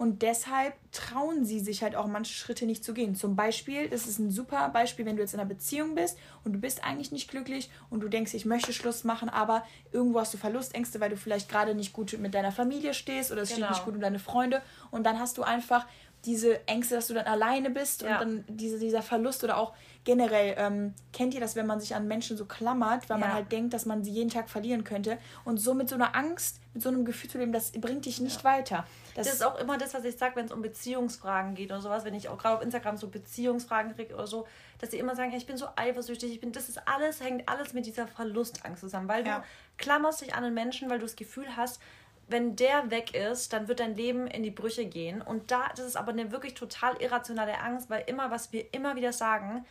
[0.00, 3.14] und deshalb trauen sie sich halt auch manche Schritte nicht zu gehen.
[3.14, 6.54] Zum Beispiel, das ist ein super Beispiel, wenn du jetzt in einer Beziehung bist und
[6.54, 10.32] du bist eigentlich nicht glücklich und du denkst, ich möchte Schluss machen, aber irgendwo hast
[10.32, 13.66] du Verlustängste, weil du vielleicht gerade nicht gut mit deiner Familie stehst oder es genau.
[13.66, 14.62] steht nicht gut um deine Freunde.
[14.90, 15.86] Und dann hast du einfach
[16.24, 18.20] diese Ängste, dass du dann alleine bist ja.
[18.20, 19.72] und dann diese, dieser Verlust oder auch
[20.04, 23.26] generell, ähm, kennt ihr das, wenn man sich an Menschen so klammert, weil ja.
[23.26, 26.16] man halt denkt, dass man sie jeden Tag verlieren könnte und so mit so einer
[26.16, 28.44] Angst, mit so einem Gefühl zu leben, das bringt dich nicht ja.
[28.44, 28.86] weiter.
[29.14, 31.80] Das, das, ist auch immer das, was ich sage, wenn es um Beziehungsfragen geht oder
[31.80, 34.46] sowas, wenn ich auch gerade auf Instagram so Beziehungsfragen kriege oder so,
[34.78, 37.74] dass sie immer sagen, ich bin so eifersüchtig, ich bin, das ist alles, hängt alles
[37.74, 39.42] mit dieser Verlustangst zusammen, weil du
[39.76, 41.80] klammerst dich an einen Menschen, weil du das Gefühl hast,
[42.30, 45.20] wenn der weg ist, dann wird dein Leben in die Brüche gehen.
[45.20, 48.96] Und da, das ist aber eine wirklich total irrationale Angst, weil immer, was wir immer
[48.96, 49.64] wieder sagen,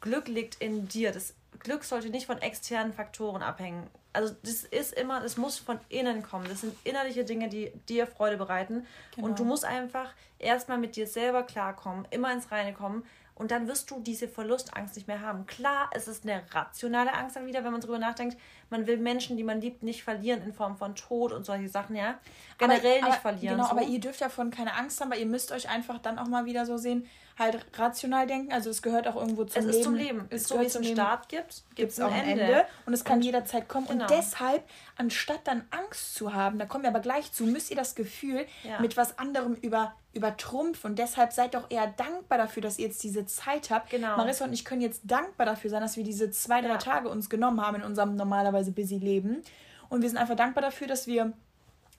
[0.00, 1.12] Glück liegt in dir.
[1.12, 3.88] Das Glück sollte nicht von externen Faktoren abhängen.
[4.12, 6.46] Also das ist immer, das muss von innen kommen.
[6.48, 8.86] Das sind innerliche Dinge, die dir Freude bereiten.
[9.14, 9.28] Genau.
[9.28, 13.04] Und du musst einfach erstmal mit dir selber klarkommen, immer ins Reine kommen.
[13.38, 15.46] Und dann wirst du diese Verlustangst nicht mehr haben.
[15.46, 18.36] Klar, es ist eine rationale Angst dann wieder, wenn man darüber nachdenkt.
[18.68, 21.94] Man will Menschen, die man liebt, nicht verlieren in Form von Tod und solche Sachen,
[21.94, 22.18] ja.
[22.58, 23.56] Generell aber, nicht verlieren.
[23.56, 23.70] Genau, so.
[23.70, 26.46] aber ihr dürft davon keine Angst haben, weil ihr müsst euch einfach dann auch mal
[26.46, 27.06] wieder so sehen,
[27.38, 28.52] halt rational denken.
[28.52, 29.70] Also es gehört auch irgendwo zum Leben.
[29.70, 30.26] Es ist zum Leben.
[30.30, 32.42] Es so wie es einen Start gibt, gibt es auch ein Ende.
[32.42, 32.64] Ende.
[32.86, 33.86] Und es kann und, jederzeit kommen.
[33.86, 34.04] Genau.
[34.04, 34.62] Und deshalb,
[34.96, 38.46] anstatt dann Angst zu haben, da kommen wir aber gleich zu, müsst ihr das Gefühl
[38.64, 38.80] ja.
[38.80, 40.90] mit was anderem über übertrumpfen.
[40.90, 43.90] Und deshalb seid doch eher dankbar dafür, dass ihr jetzt diese Zeit habt.
[43.90, 44.16] Genau.
[44.16, 46.78] Marissa und ich können jetzt dankbar dafür sein, dass wir diese zwei, drei ja.
[46.78, 49.42] Tage uns genommen haben in unserem normalerweise busy Leben.
[49.88, 51.32] Und wir sind einfach dankbar dafür, dass wir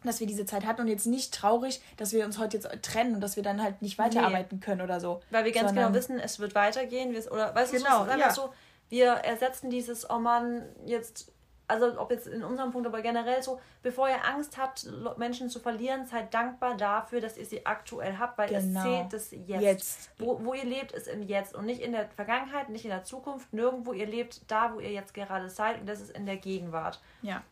[0.04, 3.16] dass wir diese Zeit hatten und jetzt nicht traurig, dass wir uns heute jetzt trennen
[3.16, 4.66] und dass wir dann halt nicht weiterarbeiten nee.
[4.66, 5.22] können oder so.
[5.30, 7.16] Weil wir ganz genau wissen, es wird weitergehen.
[7.30, 8.32] Oder weißt genau, du, ja.
[8.32, 8.54] so,
[8.90, 11.32] wir ersetzen dieses, oh Mann, jetzt,
[11.68, 15.60] also ob jetzt in unserem Punkt, aber generell so, bevor ihr Angst habt, Menschen zu
[15.60, 18.80] verlieren, seid dankbar dafür, dass ihr sie aktuell habt, weil genau.
[18.80, 19.62] es zählt das Jetzt.
[19.62, 20.12] jetzt.
[20.18, 23.04] Wo, wo ihr lebt, ist im Jetzt und nicht in der Vergangenheit, nicht in der
[23.04, 26.38] Zukunft, nirgendwo ihr lebt, da, wo ihr jetzt gerade seid und das ist in der
[26.38, 27.00] Gegenwart.
[27.22, 27.44] Ja.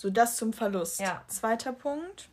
[0.00, 0.98] So, das zum Verlust.
[0.98, 1.22] Ja.
[1.26, 2.30] Zweiter Punkt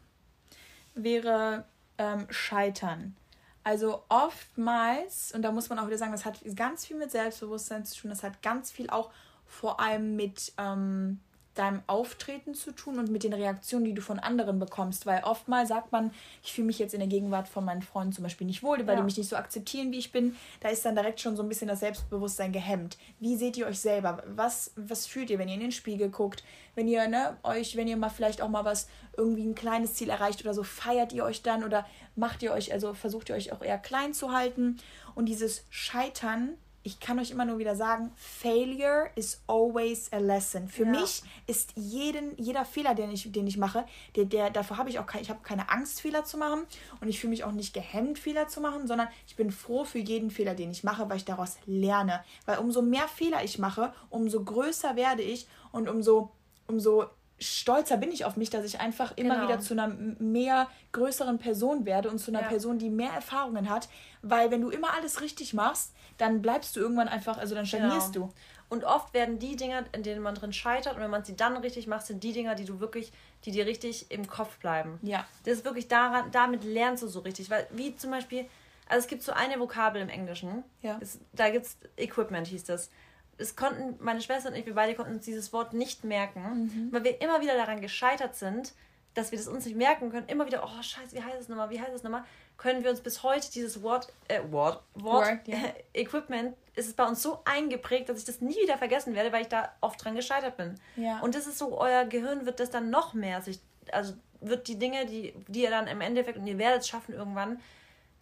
[0.96, 1.66] wäre
[1.98, 3.18] ähm, Scheitern.
[3.62, 7.84] Also oftmals, und da muss man auch wieder sagen, das hat ganz viel mit Selbstbewusstsein
[7.84, 9.12] zu tun, das hat ganz viel auch
[9.46, 11.20] vor allem mit ähm,
[11.60, 15.06] deinem Auftreten zu tun und mit den Reaktionen, die du von anderen bekommst.
[15.06, 16.12] Weil oftmals sagt man,
[16.44, 18.96] ich fühle mich jetzt in der Gegenwart von meinen Freunden zum Beispiel nicht wohl, weil
[18.96, 18.96] ja.
[18.98, 20.36] die mich nicht so akzeptieren, wie ich bin.
[20.60, 22.98] Da ist dann direkt schon so ein bisschen das Selbstbewusstsein gehemmt.
[23.20, 24.24] Wie seht ihr euch selber?
[24.28, 26.44] Was, was fühlt ihr, wenn ihr in den Spiegel guckt?
[26.76, 30.10] Wenn ihr ne, euch, wenn ihr mal vielleicht auch mal was, irgendwie ein kleines Ziel
[30.10, 33.52] erreicht oder so, feiert ihr euch dann oder macht ihr euch, also versucht ihr euch
[33.52, 34.78] auch eher klein zu halten?
[35.16, 36.54] Und dieses Scheitern
[36.88, 40.70] ich kann euch immer nur wieder sagen, Failure is always a lesson.
[40.70, 40.90] Für Ja.
[40.92, 44.98] mich ist jeden, jeder Fehler, den ich, den ich mache, der, der, dafür habe ich
[45.00, 46.66] auch kein, ich habe keine Angst, Fehler zu machen
[47.02, 50.00] und ich fühle mich auch nicht gehemmt, Fehler zu machen, sondern ich bin froh für
[50.00, 52.24] jeden Fehler, den ich mache, weil ich daraus lerne.
[52.46, 56.32] Weil umso mehr Fehler ich mache, umso größer werde ich und umso,
[56.68, 57.06] umso
[57.40, 59.48] stolzer bin ich auf mich, dass ich einfach immer Genau.
[59.48, 62.48] wieder zu einer mehr größeren Person werde und zu einer Ja.
[62.48, 63.90] Person, die mehr Erfahrungen hat.
[64.24, 68.14] Weil wenn du immer alles richtig machst, dann bleibst du irgendwann einfach, also dann stagnierst
[68.14, 68.28] Genau.
[68.28, 68.34] du.
[68.70, 71.56] Und oft werden die Dinger, in denen man drin scheitert, und wenn man sie dann
[71.58, 73.14] richtig macht, sind die Dinger, die du wirklich,
[73.46, 75.00] die dir richtig im Kopf bleiben.
[75.04, 75.26] Ja.
[75.46, 77.50] Das ist wirklich daran, damit lernst du so richtig.
[77.50, 78.46] Weil, wie zum Beispiel,
[78.90, 80.64] also es gibt so eine Vokabel im Englischen.
[80.82, 80.98] Ja.
[81.00, 82.90] Es, da gibt es Equipment, hieß das.
[83.38, 87.04] Es konnten, meine Schwester und ich, wir beide konnten uns dieses Wort nicht merken, weil
[87.04, 88.74] wir immer wieder daran gescheitert sind,
[89.18, 90.28] dass wir das uns nicht merken können.
[90.28, 92.24] Immer wieder, oh scheiße, wie heißt es nochmal, wie heißt es nochmal?
[92.58, 95.58] Können wir uns bis heute dieses Wort, äh, Wort, Wort, Word, ja.
[95.94, 99.42] Equipment, ist es bei uns so eingeprägt, dass ich das nie wieder vergessen werde, weil
[99.42, 100.76] ich da oft dran gescheitert bin.
[100.96, 101.20] Ja.
[101.22, 103.60] Und das ist so, euer Gehirn wird das dann noch mehr sich,
[103.92, 107.14] also wird die Dinge, die, die ihr dann im Endeffekt, und ihr werdet es schaffen
[107.16, 107.60] irgendwann,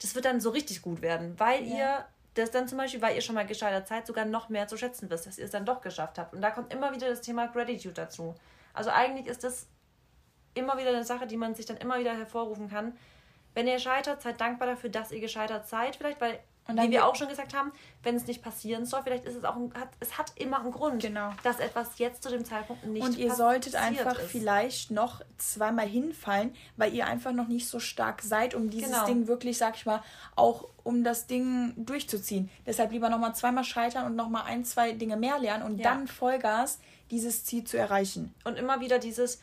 [0.02, 1.76] das wird dann so richtig gut werden, weil Ja.
[1.78, 2.06] ihr
[2.36, 5.10] das dann zum Beispiel, weil ihr schon mal gescheitert seid, sogar noch mehr zu schätzen
[5.10, 6.34] wisst, dass ihr es dann doch geschafft habt.
[6.34, 8.36] Und da kommt immer wieder das Thema Gratitude dazu.
[8.74, 9.68] Also eigentlich ist das
[10.56, 12.94] immer wieder eine Sache, die man sich dann immer wieder hervorrufen kann.
[13.54, 17.16] Wenn ihr scheitert, seid dankbar dafür, dass ihr gescheitert seid, vielleicht, weil, wie wir auch
[17.16, 17.72] schon gesagt haben,
[18.04, 20.72] wenn es nicht passieren soll, vielleicht ist es auch, ein, hat, es hat immer einen
[20.72, 21.30] Grund, Genau.
[21.44, 24.30] dass etwas jetzt zu dem Zeitpunkt nicht Und ihr passiert solltet einfach ist.
[24.32, 29.06] vielleicht noch zweimal hinfallen, weil ihr einfach noch nicht so stark seid, um dieses Genau.
[29.06, 30.02] Ding wirklich, sag ich mal,
[30.36, 32.50] auch um das Ding durchzuziehen.
[32.66, 35.92] Deshalb lieber nochmal zweimal scheitern und nochmal ein, zwei Dinge mehr lernen und Ja.
[35.92, 38.34] dann Vollgas dieses Ziel zu erreichen.
[38.44, 39.40] Und immer wieder dieses,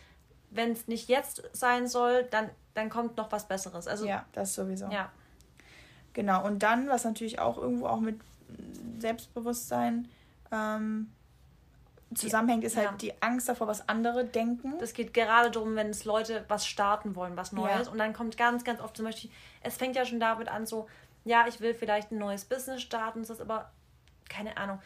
[0.55, 3.87] wenn es nicht jetzt sein soll, dann, dann kommt noch was Besseres.
[3.89, 4.87] Also, Ja, das sowieso.
[4.91, 5.11] ja.
[6.15, 6.45] Genau.
[6.45, 8.21] Und dann, was natürlich auch irgendwo auch mit
[8.99, 10.09] Selbstbewusstsein
[10.51, 11.11] ähm,
[12.15, 12.97] zusammenhängt, ist halt ja.
[12.97, 14.75] die Angst davor, was andere denken.
[14.79, 17.87] Das geht gerade darum, wenn es Leute was starten wollen, was Neues.
[17.87, 17.93] Ja.
[17.93, 19.31] Und dann kommt ganz, ganz oft zum Beispiel,
[19.63, 20.87] es fängt ja schon damit an, so,
[21.25, 23.71] ja, ich will vielleicht ein neues Business starten, das ist aber,
[24.29, 24.81] keine Ahnung,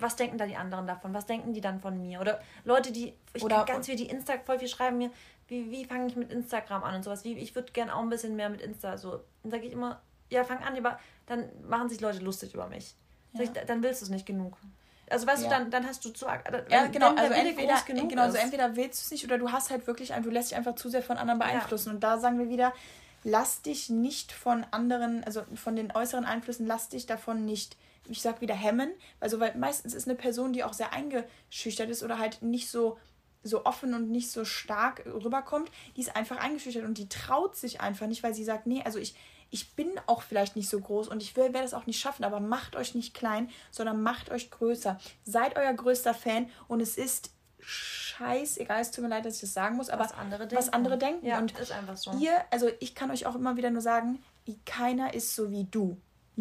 [0.00, 1.12] was denken da die anderen davon?
[1.14, 2.20] Was denken die dann von mir?
[2.20, 5.10] Oder Leute, die, ich Oder- ganz viele, die Insta, voll viel schreiben mir,
[5.48, 7.24] wie, wie fange ich mit Instagram an und sowas.
[7.24, 9.20] Wie, ich würde gerne auch ein bisschen mehr mit Insta, so.
[9.42, 12.94] Dann sage ich immer, ja, fang an, aber dann machen sich Leute lustig über mich.
[13.34, 14.56] Sag ich, dann willst du es nicht genug.
[15.08, 15.48] Also weißt Ja.
[15.48, 16.26] du, dann, dann hast du zu...
[16.26, 17.08] Wenn, Ja, genau.
[17.10, 19.86] wenn der Also entweder, genau, also entweder willst du es nicht oder du hast halt
[19.88, 21.90] wirklich, ein- du lässt dich einfach zu sehr von anderen beeinflussen.
[21.94, 22.72] Und da sagen wir wieder,
[23.24, 27.76] lass dich nicht von anderen, also von den äußeren Einflüssen, lass dich davon nicht,
[28.10, 28.90] ich sag wieder hemmen.
[29.20, 32.98] Also weil meistens ist eine Person, die auch sehr eingeschüchtert ist oder halt nicht so
[33.42, 37.80] so offen und nicht so stark rüberkommt, die ist einfach eingeschüchtert und die traut sich
[37.80, 39.14] einfach nicht, weil sie sagt, nee, also ich,
[39.50, 42.40] ich bin auch vielleicht nicht so groß und ich werde es auch nicht schaffen, aber
[42.40, 44.98] macht euch nicht klein, sondern macht euch größer.
[45.24, 49.54] Seid euer größter Fan und es ist scheißegal, es tut mir leid, dass ich das
[49.54, 50.56] sagen muss, aber was andere denken.
[50.56, 51.26] was andere denken.
[51.26, 52.12] Ja, und ist einfach so.
[52.18, 54.22] ihr, also ich kann euch auch immer wieder nur sagen,
[54.66, 55.96] keiner ist so wie du.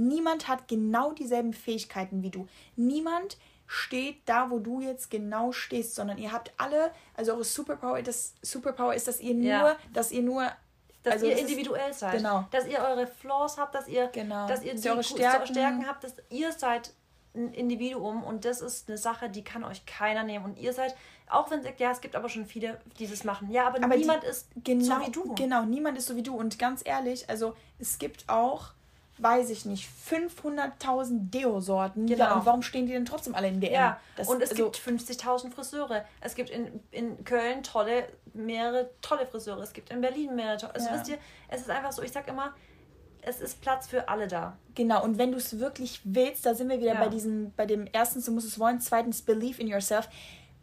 [0.08, 2.48] Niemand hat genau dieselben Fähigkeiten wie du.
[2.76, 8.02] Niemand steht da, wo du jetzt genau stehst, sondern ihr habt alle, also eure Superpower,
[8.02, 9.76] das Superpower ist, dass ihr nur, Ja.
[9.94, 10.48] dass ihr nur
[11.04, 12.18] dass also ihr das ist- individuell seid.
[12.18, 12.46] genau.
[12.52, 14.48] Dass ihr eure Flaws habt, dass ihr, Genau.
[14.48, 16.94] dass ihr Dass die eure Stärken- Stärken habt, dass ihr seid
[17.36, 20.44] ein Individuum und das ist eine Sache, die kann euch keiner nehmen.
[20.46, 20.96] Und ihr seid,
[21.30, 23.52] auch wenn ihr sagt, ja, es gibt aber schon viele, die das machen.
[23.52, 25.36] Ja, aber, Aber die- niemand ist genau, so wie du.
[25.36, 26.36] Genau, niemand ist so wie du.
[26.36, 28.72] Und ganz ehrlich, also es gibt auch,
[29.22, 32.06] weiß ich nicht, 500.000 Deo-Sorten.
[32.08, 32.24] Genau.
[32.26, 33.74] Ja, und warum stehen die denn trotzdem alle in DM?
[33.74, 36.06] Ja, Das- und es also, gibt 50.000 Friseure.
[36.22, 39.60] Es gibt in, in Köln tolle, mehrere tolle Friseure.
[39.62, 40.76] Es gibt in Berlin mehrere tolle.
[40.76, 40.96] Also Ja.
[40.96, 41.18] wisst ihr,
[41.50, 42.54] es ist einfach so, ich sag immer,
[43.22, 44.58] es ist Platz für alle da.
[44.76, 47.00] Genau, und wenn du es wirklich willst, da sind wir wieder Ja.
[47.04, 50.08] bei diesem, bei dem erstens, du musst es wollen, zweitens, believe in yourself.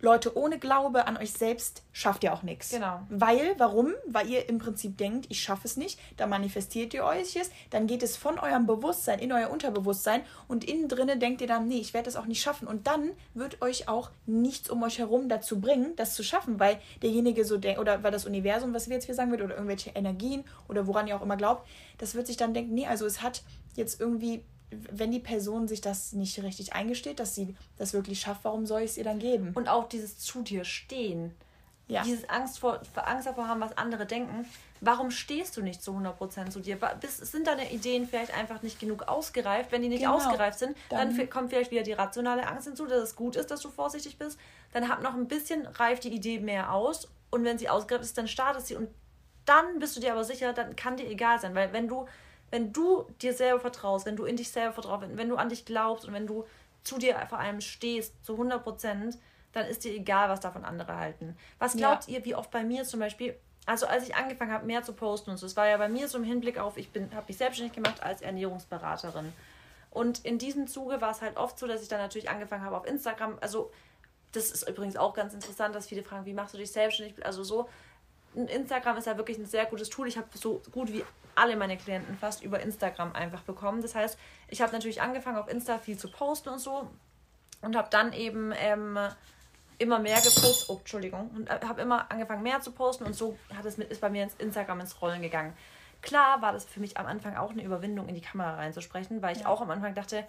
[0.00, 2.70] Leute, ohne Glaube an euch selbst schafft ihr auch nichts.
[2.70, 3.00] Genau.
[3.08, 3.94] Weil, warum?
[4.06, 7.86] Weil ihr im Prinzip denkt, ich schaffe es nicht, dann manifestiert ihr euch es, dann
[7.86, 11.78] geht es von eurem Bewusstsein in euer Unterbewusstsein und innen drinne denkt ihr dann, nee,
[11.78, 12.68] ich werde es auch nicht schaffen.
[12.68, 16.78] Und dann wird euch auch nichts um euch herum dazu bringen, das zu schaffen, weil
[17.02, 19.90] derjenige so denkt, oder weil das Universum, was wir jetzt hier sagen wird, oder irgendwelche
[19.90, 23.22] Energien oder woran ihr auch immer glaubt, das wird sich dann denken, nee, also es
[23.22, 23.42] hat
[23.76, 28.44] jetzt irgendwie wenn die Person sich das nicht richtig eingesteht, dass sie das wirklich schafft,
[28.44, 29.52] warum soll ich es ihr dann geben?
[29.54, 31.34] Und auch dieses zu dir stehen.
[31.88, 32.02] Ja.
[32.02, 34.44] Dieses Angst vor, Angst davor haben, was andere denken.
[34.80, 36.78] Warum stehst du nicht zu 100% zu dir?
[37.06, 39.70] Sind deine Ideen vielleicht einfach nicht genug ausgereift?
[39.70, 40.16] Wenn die nicht Genau.
[40.16, 43.52] ausgereift sind, dann, Dann- kommt vielleicht wieder die rationale Angst hinzu, dass es gut ist,
[43.52, 44.36] dass du vorsichtig bist.
[44.72, 47.08] Dann hab noch ein bisschen, reift die Idee mehr aus.
[47.30, 48.74] Und wenn sie ausgereift ist, dann startest sie.
[48.74, 48.88] Und
[49.44, 51.54] dann bist du dir aber sicher, dann kann dir egal sein.
[51.54, 52.06] Weil wenn du,
[52.56, 55.50] wenn du dir selber vertraust, wenn du in dich selber vertraust, wenn, wenn du an
[55.50, 56.46] dich glaubst und wenn du
[56.84, 59.18] zu dir vor allem stehst, zu 100 Prozent,
[59.52, 61.36] dann ist dir egal, was davon andere halten.
[61.58, 62.14] Was glaubt ja.
[62.14, 65.28] ihr, wie oft bei mir zum Beispiel, also als ich angefangen habe, mehr zu posten
[65.28, 67.74] und so, es war ja bei mir so im Hinblick auf, ich habe mich selbstständig
[67.74, 69.34] gemacht als Ernährungsberaterin.
[69.90, 72.78] Und in diesem Zuge war es halt oft so, dass ich dann natürlich angefangen habe
[72.78, 73.70] auf Instagram, also
[74.32, 77.24] das ist übrigens auch ganz interessant, dass viele fragen, wie machst du dich selbstständig?
[77.26, 77.68] Also so,
[78.36, 80.08] Instagram ist ja wirklich ein sehr gutes Tool.
[80.08, 83.82] Ich habe so gut wie alle meine Klienten fast über Instagram einfach bekommen.
[83.82, 84.18] Das heißt,
[84.48, 86.90] ich habe natürlich angefangen auf Insta viel zu posten und so
[87.62, 88.98] und habe dann eben ähm,
[89.78, 90.68] immer mehr gepostet.
[90.68, 91.30] Oh, Entschuldigung.
[91.34, 94.10] Und äh, habe immer angefangen mehr zu posten und so hat es mit, ist bei
[94.10, 95.54] mir ins Instagram ins Rollen gegangen.
[96.02, 99.34] Klar war das für mich am Anfang auch eine Überwindung, in die Kamera reinzusprechen, weil
[99.34, 99.48] ich ja.
[99.48, 100.24] auch am Anfang dachte,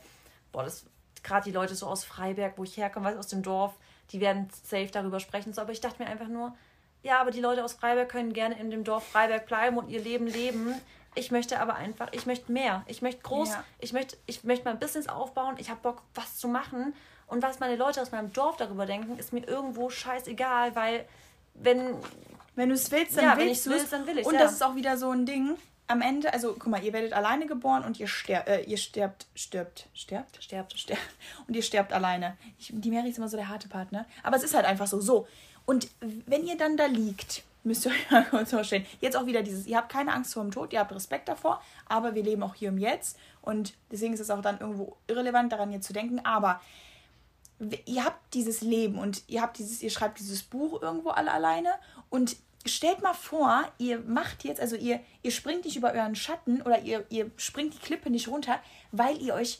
[0.51, 0.85] boah, das
[1.23, 3.75] gerade die Leute so aus Freiberg, wo ich herkomme, aus dem Dorf,
[4.11, 5.53] die werden safe darüber sprechen.
[5.53, 6.55] So, aber ich dachte mir einfach nur,
[7.03, 10.01] ja, aber die Leute aus Freiberg können gerne in dem Dorf Freiberg bleiben und ihr
[10.01, 10.73] Leben leben.
[11.15, 12.83] Ich möchte aber einfach, ich möchte mehr.
[12.87, 13.63] Ich möchte groß, ja.
[13.79, 15.55] ich möchte, ich möchte mein Business aufbauen.
[15.57, 16.93] Ich habe Bock, was zu machen.
[17.27, 21.05] Und was meine Leute aus meinem Dorf darüber denken, ist mir irgendwo scheißegal, weil
[21.55, 21.95] wenn.
[22.55, 23.89] Wenn du es willst, dann ja, willst du es.
[23.89, 24.39] Dann will ich Und ja.
[24.39, 25.57] das ist auch wieder so ein Ding.
[25.89, 29.27] Am Ende, also guck mal, ihr werdet alleine geboren und ihr, ster äh, ihr sterbt,
[29.35, 31.01] stirbt, stirbt, stirbt, stirbt.
[31.47, 32.35] Und ihr sterbt alleine.
[32.59, 34.05] Ich, die Mary ist immer so der harte Part, ne?
[34.21, 34.99] Aber es ist halt einfach so.
[34.99, 35.27] So.
[35.67, 38.85] Und wenn ihr dann da liegt, müsst ihr euch mal kurz vorstellen.
[39.01, 41.61] Jetzt auch wieder dieses, ihr habt keine Angst vor dem Tod, ihr habt Respekt davor,
[41.85, 43.19] aber wir leben auch hier im Jetzt.
[43.41, 46.25] Und deswegen ist es auch dann irgendwo irrelevant, daran jetzt zu denken.
[46.25, 46.61] Aber
[47.85, 51.69] ihr habt dieses Leben und ihr habt dieses, ihr schreibt dieses Buch irgendwo alle alleine
[52.09, 56.61] und stellt mal vor, ihr macht jetzt, also ihr, ihr springt nicht über euren Schatten
[56.61, 58.59] oder ihr, ihr springt die Klippe nicht runter,
[58.91, 59.59] weil ihr euch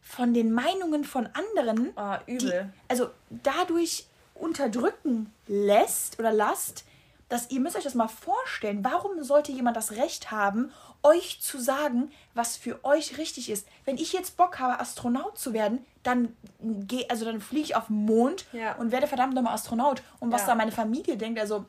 [0.00, 2.72] von den Meinungen von anderen, oh, übel.
[2.72, 4.07] Die, also dadurch
[4.38, 6.84] unterdrücken lässt oder lasst,
[7.28, 10.72] dass ihr müsst euch das mal vorstellen, warum sollte jemand das Recht haben,
[11.02, 13.66] euch zu sagen, was für euch richtig ist?
[13.84, 17.88] Wenn ich jetzt Bock habe, Astronaut zu werden, dann gehe, also dann fliege ich auf
[17.88, 18.74] den Mond ja.
[18.76, 20.02] und werde verdammt nochmal Astronaut.
[20.20, 20.48] Und was ja.
[20.48, 21.66] da meine Familie denkt, also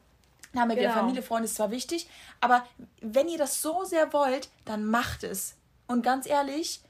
[0.53, 0.87] Name genau.
[0.87, 2.09] der Familie, Freunde ist zwar wichtig,
[2.41, 2.65] aber
[3.01, 5.55] wenn ihr das so sehr wollt, dann macht es.
[5.87, 6.81] Und ganz ehrlich,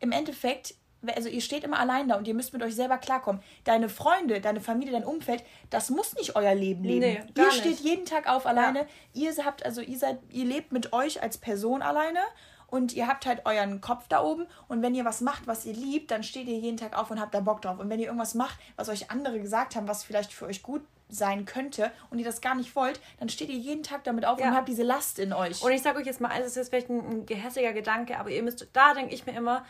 [0.00, 0.74] im Endeffekt
[1.14, 3.42] also ihr steht immer allein da und ihr müsst mit euch selber klarkommen.
[3.64, 7.00] Deine Freunde, deine Familie, dein Umfeld, das muss nicht euer Leben leben.
[7.00, 7.58] Nee, ihr nicht.
[7.58, 8.86] steht jeden Tag auf alleine.
[9.12, 9.30] Ja.
[9.30, 12.20] Ihr habt also ihr seid ihr lebt mit euch als Person alleine
[12.66, 15.74] und ihr habt halt euren Kopf da oben und wenn ihr was macht, was ihr
[15.74, 17.78] liebt, dann steht ihr jeden Tag auf und habt da Bock drauf.
[17.78, 20.82] Und wenn ihr irgendwas macht, was euch andere gesagt haben, was vielleicht für euch gut
[21.08, 24.38] sein könnte und ihr das gar nicht wollt, dann steht ihr jeden Tag damit auf
[24.38, 24.48] ja.
[24.48, 25.60] und habt diese Last in euch.
[25.62, 28.30] Und ich sage euch jetzt mal, also es ist vielleicht ein, ein gehässiger Gedanke, aber
[28.30, 29.64] ihr müsst, da denke ich mir immer,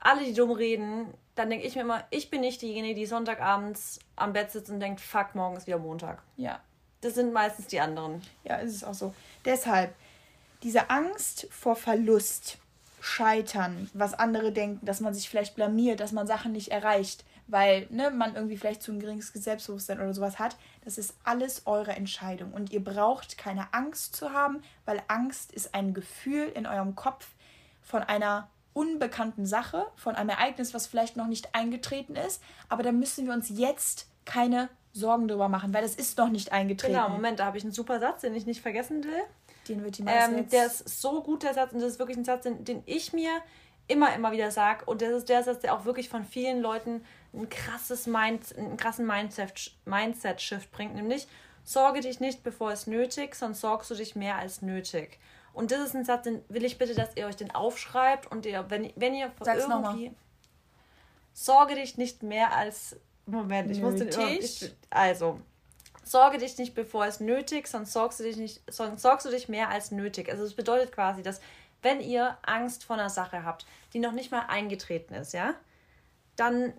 [0.00, 3.98] alle, die dumm reden, dann denke ich mir immer, ich bin nicht diejenige, die Sonntagabends
[4.16, 6.22] am Bett sitzt und denkt, fuck, morgen ist wieder Montag.
[6.36, 6.60] Ja.
[7.00, 8.22] Das sind meistens die anderen.
[8.44, 9.14] Ja, ist es auch so.
[9.44, 9.94] Deshalb,
[10.62, 12.58] diese Angst vor Verlust,
[13.00, 17.86] Scheitern, was andere denken, dass man sich vielleicht blamiert, dass man Sachen nicht erreicht, weil
[17.90, 21.92] ne, man irgendwie vielleicht zu ein geringes Selbstbewusstsein oder sowas hat, das ist alles eure
[21.92, 22.54] Entscheidung.
[22.54, 27.28] Und ihr braucht keine Angst zu haben, weil Angst ist ein Gefühl in eurem Kopf
[27.82, 32.42] von einer unbekannten Sache, von einem Ereignis, was vielleicht noch nicht eingetreten ist.
[32.68, 36.52] Aber da müssen wir uns jetzt keine Sorgen drüber machen, weil das ist noch nicht
[36.52, 36.94] eingetreten.
[36.94, 39.22] Genau, Moment, da habe ich einen super Satz, den ich nicht vergessen will.
[39.68, 40.52] Den wird die ähm, jetzt...
[40.52, 43.12] Der ist so gut, der Satz, und das ist wirklich ein Satz, den, den ich
[43.12, 43.30] mir
[43.88, 44.84] immer, immer wieder sage.
[44.84, 48.76] Und das ist der Satz, der auch wirklich von vielen Leuten ein krasses Mind, einen
[48.76, 51.26] krassen Mindset-Shift Mindset bringt, nämlich
[51.64, 55.18] sorge dich nicht, bevor es nötig, sonst sorgst du dich mehr als nötig.
[55.54, 58.44] Und das ist ein Satz, den will ich bitte, dass ihr euch den aufschreibt und
[58.44, 60.12] ihr, wenn, wenn ihr Sag's irgendwie.
[61.32, 62.96] Sorge dich nicht mehr als.
[63.26, 65.40] Moment, ich muss den ich, Also,
[66.02, 69.48] sorge dich nicht, bevor es nötig, sonst sorgst du dich nicht, sonst sorgst du dich
[69.48, 70.28] mehr als nötig.
[70.28, 71.40] Also es bedeutet quasi, dass
[71.80, 73.64] wenn ihr Angst vor einer Sache habt,
[73.94, 75.54] die noch nicht mal eingetreten ist, ja,
[76.36, 76.74] dann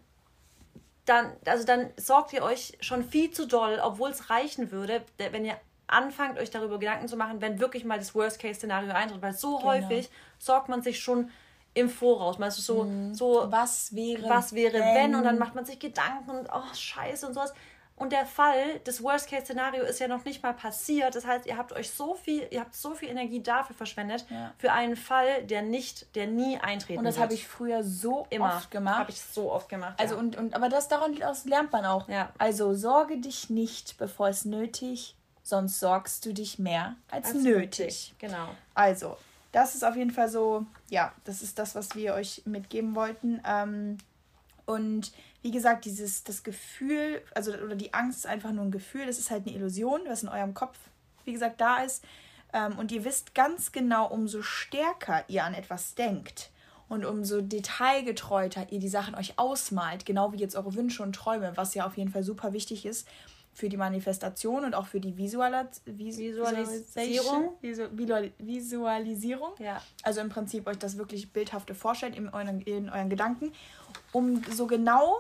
[1.06, 5.46] dann, also dann sorgt ihr euch schon viel zu doll, obwohl es reichen würde, wenn
[5.46, 9.58] ihr anfangt, euch darüber Gedanken zu machen, wenn wirklich mal das Worst-Case-Szenario eintritt, weil so
[9.58, 9.69] genau.
[9.69, 11.30] häufig sorgt man sich schon
[11.74, 12.39] im Voraus.
[12.39, 13.13] Meinst du so, mhm.
[13.13, 14.95] so was wäre, was wäre wenn?
[14.95, 15.15] wenn?
[15.15, 17.54] Und dann macht man sich Gedanken und oh, scheiße und sowas.
[17.98, 21.15] Und der Fall, das Worst-Case-Szenario ist ja noch nicht mal passiert.
[21.15, 24.54] Das heißt, ihr habt euch so viel, ihr habt so viel Energie dafür verschwendet, ja.
[24.58, 28.48] für einen Fall, der nicht, der nie eintreten Und das habe ich früher so Immer.
[28.48, 29.00] oft gemacht.
[29.00, 29.93] Habe ich so oft gemacht.
[29.98, 30.19] Also ja.
[30.19, 32.10] und, und aber das daran lernt man auch.
[32.10, 32.34] Ja.
[32.38, 37.79] Also sorge dich nicht, bevor es nötig sonst sorgst du dich mehr als, als nötig.
[37.79, 38.15] nötig.
[38.17, 38.49] Genau.
[38.73, 39.15] Also,
[39.51, 43.39] das ist auf jeden Fall so, ja, das ist das, was wir euch mitgeben wollten.
[43.47, 43.99] Ähm,
[44.65, 45.12] und
[45.43, 49.19] wie gesagt, dieses, das Gefühl, also oder die Angst ist einfach nur ein Gefühl, das
[49.19, 50.77] ist halt eine Illusion, was in eurem Kopf,
[51.25, 52.03] wie gesagt, da ist.
[52.51, 56.49] Ähm, und ihr wisst ganz genau, umso stärker ihr an etwas denkt,
[56.88, 61.51] Und umso detailgetreuter ihr die Sachen euch ausmalt, genau wie jetzt eure Wünsche und Träume,
[61.55, 63.08] was ja auf jeden Fall super wichtig ist
[63.56, 67.54] für die Manifestation und auch für die Visualis Vis Visualisierung.
[67.62, 69.52] Visual Visualisierung.
[69.60, 69.82] Ja.
[70.04, 73.54] Also im Prinzip euch das wirklich bildhafte vorstellen in euren, in euren Gedanken,
[74.12, 75.15] um so genau,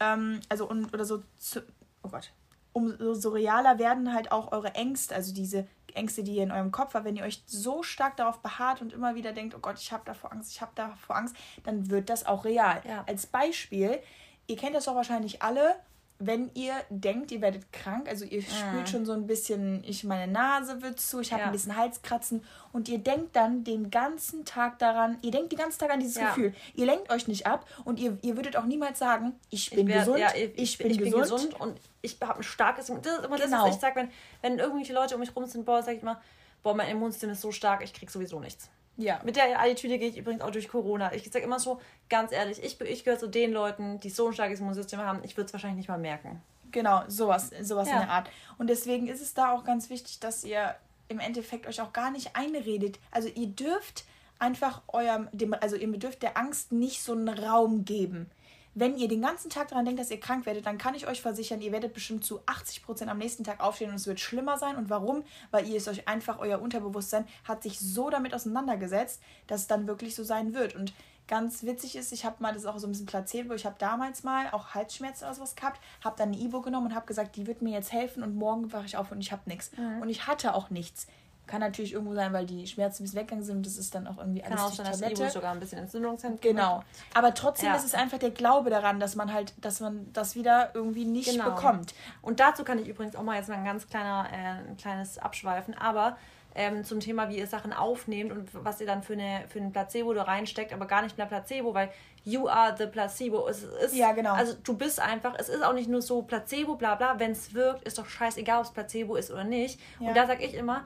[0.00, 1.62] ähm, also um, oder so, zu,
[2.02, 2.32] oh Gott,
[2.72, 6.72] umso so realer werden halt auch eure Ängste, also diese Ängste, die ihr in eurem
[6.72, 9.78] Kopf habt, wenn ihr euch so stark darauf beharrt und immer wieder denkt, oh Gott,
[9.78, 12.82] ich habe davor Angst, ich habe davor Angst, dann wird das auch real.
[12.84, 13.04] Ja.
[13.06, 14.00] Als Beispiel,
[14.48, 15.76] ihr kennt das doch wahrscheinlich alle,
[16.18, 18.46] wenn ihr denkt, ihr werdet krank, also ihr mhm.
[18.46, 21.46] spürt schon so ein bisschen, ich meine Nase wird zu, ich habe ja.
[21.46, 25.78] ein bisschen Halskratzen und ihr denkt dann den ganzen Tag daran, ihr denkt den ganzen
[25.78, 26.28] Tag an dieses ja.
[26.28, 26.54] Gefühl.
[26.74, 29.94] Ihr lenkt euch nicht ab und ihr, ihr würdet auch niemals sagen, ich bin ich
[29.94, 31.12] werd, gesund, ja, ich, ich, bin, ich gesund.
[31.12, 33.38] bin gesund und ich habe ein starkes Das ist immer genau.
[33.38, 36.02] das, was ich sage, wenn, wenn irgendwelche Leute um mich rum sind, boah, sage ich
[36.02, 36.20] mal,
[36.62, 38.70] boah, mein Immunsystem ist so stark, ich krieg sowieso nichts.
[38.96, 39.20] Ja.
[39.24, 41.12] Mit der Attitüde gehe ich übrigens auch durch Corona.
[41.12, 44.32] Ich sage immer so, ganz ehrlich, ich, ich gehöre zu den Leuten, die so ein
[44.32, 46.42] starkes Immunsystem haben, ich würde es wahrscheinlich nicht mal merken.
[46.72, 47.94] Genau, sowas, sowas ja.
[47.94, 48.30] in der Art.
[48.58, 50.74] Und deswegen ist es da auch ganz wichtig, dass ihr
[51.08, 52.98] im Endeffekt euch auch gar nicht einredet.
[53.10, 54.04] Also ihr dürft
[54.38, 58.30] einfach eurem, dem, also ihr dürft der Angst nicht so einen Raum geben
[58.76, 61.22] wenn ihr den ganzen Tag daran denkt, dass ihr krank werdet, dann kann ich euch
[61.22, 64.58] versichern, ihr werdet bestimmt zu 80 Prozent am nächsten Tag aufstehen und es wird schlimmer
[64.58, 64.76] sein.
[64.76, 65.24] Und warum?
[65.50, 69.86] Weil ihr es euch einfach, euer Unterbewusstsein hat sich so damit auseinandergesetzt, dass es dann
[69.86, 70.76] wirklich so sein wird.
[70.76, 70.92] Und
[71.26, 74.24] ganz witzig ist, ich habe mal, das auch so ein bisschen Placebo, ich habe damals
[74.24, 77.46] mal auch Halsschmerzen oder sowas gehabt, habe dann eine Ibo genommen und habe gesagt, die
[77.46, 79.70] wird mir jetzt helfen und morgen wache ich auf und ich habe nichts.
[79.76, 80.02] Mhm.
[80.02, 81.06] Und ich hatte auch nichts.
[81.46, 84.06] Kann natürlich irgendwo sein, weil die Schmerzen ein bisschen weggegangen sind und das ist dann
[84.06, 86.82] auch irgendwie Kann alles auch sein, dass sogar ein bisschen Entzündungszentrum Genau.
[87.14, 87.76] Aber trotzdem ja.
[87.76, 91.30] ist es einfach der Glaube daran, dass man halt, dass man das wieder irgendwie nicht
[91.30, 91.50] genau.
[91.50, 91.94] bekommt.
[92.22, 95.18] Und dazu kann ich übrigens auch mal jetzt mal ein ganz kleiner, äh, ein kleines
[95.18, 96.16] Abschweifen, aber
[96.56, 99.72] ähm, zum Thema, wie ihr Sachen aufnehmt und was ihr dann für, eine, für ein
[99.72, 101.90] Placebo da reinsteckt, aber gar nicht mehr Placebo, weil
[102.24, 103.46] you are the placebo.
[103.46, 104.32] Es ist, ja, genau.
[104.32, 107.52] Also du bist einfach, es ist auch nicht nur so Placebo, bla bla, wenn es
[107.52, 109.78] wirkt, ist doch scheißegal, ob es Placebo ist oder nicht.
[110.00, 110.08] Ja.
[110.08, 110.84] Und da sage ich immer,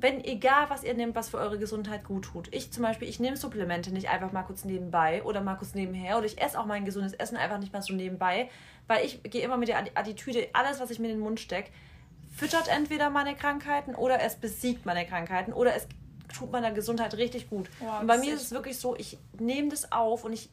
[0.00, 2.54] wenn egal was ihr nehmt, was für eure Gesundheit gut tut.
[2.54, 6.16] Ich zum Beispiel, ich nehme Supplemente nicht einfach mal kurz nebenbei oder mal kurz nebenher
[6.16, 8.48] oder ich esse auch mein gesundes Essen einfach nicht mal so nebenbei,
[8.86, 11.70] weil ich gehe immer mit der Attitüde, alles, was ich mir in den Mund stecke,
[12.30, 15.88] füttert entweder meine Krankheiten oder es besiegt meine Krankheiten oder es
[16.32, 17.68] tut meiner Gesundheit richtig gut.
[17.80, 20.48] Wow, und bei mir ist es wirklich so, ich nehme das auf und ich,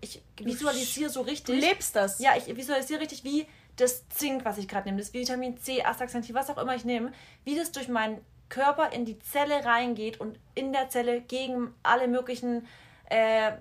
[0.00, 1.60] ich visualisiere so richtig.
[1.60, 2.20] Du lebst das.
[2.20, 3.46] Ja, ich visualisiere richtig, wie
[3.76, 7.12] das Zink, was ich gerade nehme, das Vitamin C, Astaxanthin, was auch immer ich nehme,
[7.44, 12.08] wie das durch meinen Körper in die Zelle reingeht und in der Zelle gegen alle
[12.08, 12.66] möglichen
[13.10, 13.52] äh,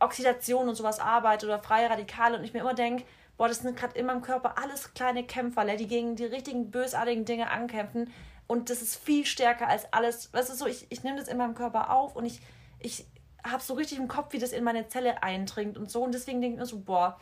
[0.00, 3.04] Oxidationen und sowas arbeitet oder freie Radikale und ich mir immer denke,
[3.36, 7.24] boah, das sind gerade in meinem Körper alles kleine Kämpferle, die gegen die richtigen bösartigen
[7.24, 8.12] Dinge ankämpfen
[8.46, 11.38] und das ist viel stärker als alles, weißt du so, ich, ich nehme das in
[11.38, 12.40] meinem Körper auf und ich,
[12.80, 13.06] ich
[13.44, 16.40] habe so richtig im Kopf, wie das in meine Zelle eindringt und so und deswegen
[16.40, 17.18] denke ich mir so, boah,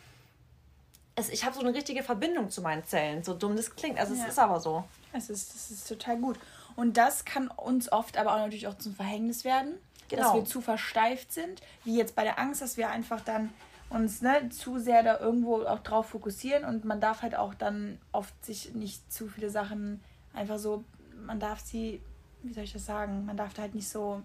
[1.15, 4.15] es, ich habe so eine richtige Verbindung zu meinen Zellen, so dumm das klingt, also
[4.15, 4.23] ja.
[4.23, 4.85] es ist aber so.
[5.13, 6.39] Es ist, das ist total gut.
[6.81, 9.75] Und das kann uns oft aber auch natürlich auch zum Verhängnis werden,
[10.09, 10.23] genau.
[10.23, 13.51] dass wir zu versteift sind, wie jetzt bei der Angst, dass wir einfach dann
[13.91, 17.99] uns ne, zu sehr da irgendwo auch drauf fokussieren und man darf halt auch dann
[18.13, 20.83] oft sich nicht zu viele Sachen einfach so,
[21.27, 22.01] man darf sie,
[22.43, 24.23] wie soll ich das sagen, man darf da halt nicht so.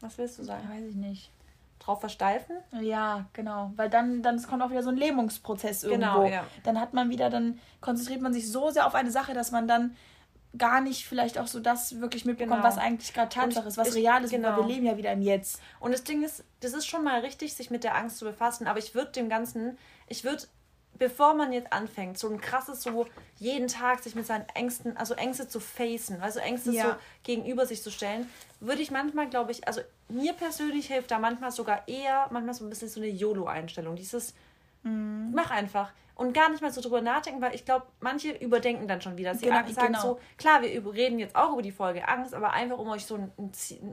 [0.00, 0.66] Was willst du sagen?
[0.70, 1.30] Weiß ich nicht.
[1.80, 2.56] Drauf versteifen?
[2.80, 3.72] Ja, genau.
[3.76, 6.22] Weil dann, dann kommt auch wieder so ein Lähmungsprozess irgendwo.
[6.22, 6.46] Genau, ja.
[6.62, 9.68] Dann hat man wieder, dann konzentriert man sich so sehr auf eine Sache, dass man
[9.68, 9.94] dann
[10.58, 12.68] gar nicht vielleicht auch so das wirklich mitbekommen, genau.
[12.68, 14.56] was eigentlich gerade Tatsache ist, was ich, real ist, genau.
[14.56, 15.60] wir leben ja wieder im Jetzt.
[15.78, 18.66] Und das Ding ist, das ist schon mal richtig, sich mit der Angst zu befassen,
[18.66, 20.44] aber ich würde dem Ganzen, ich würde,
[20.98, 23.06] bevor man jetzt anfängt, so ein krasses, so
[23.38, 26.82] jeden Tag sich mit seinen Ängsten, also Ängste zu facen, also Ängste ja.
[26.82, 31.20] so gegenüber sich zu stellen, würde ich manchmal, glaube ich, also mir persönlich hilft da
[31.20, 34.34] manchmal sogar eher, manchmal so ein bisschen so eine YOLO-Einstellung, dieses,
[34.82, 35.30] mhm.
[35.32, 39.00] mach einfach und gar nicht mehr so drüber nachdenken, weil ich glaube, manche überdenken dann
[39.00, 39.34] schon wieder.
[39.34, 40.02] Sie genau, sagen genau.
[40.02, 43.14] so, klar, wir reden jetzt auch über die Folge Angst, aber einfach um euch so
[43.14, 43.32] ein,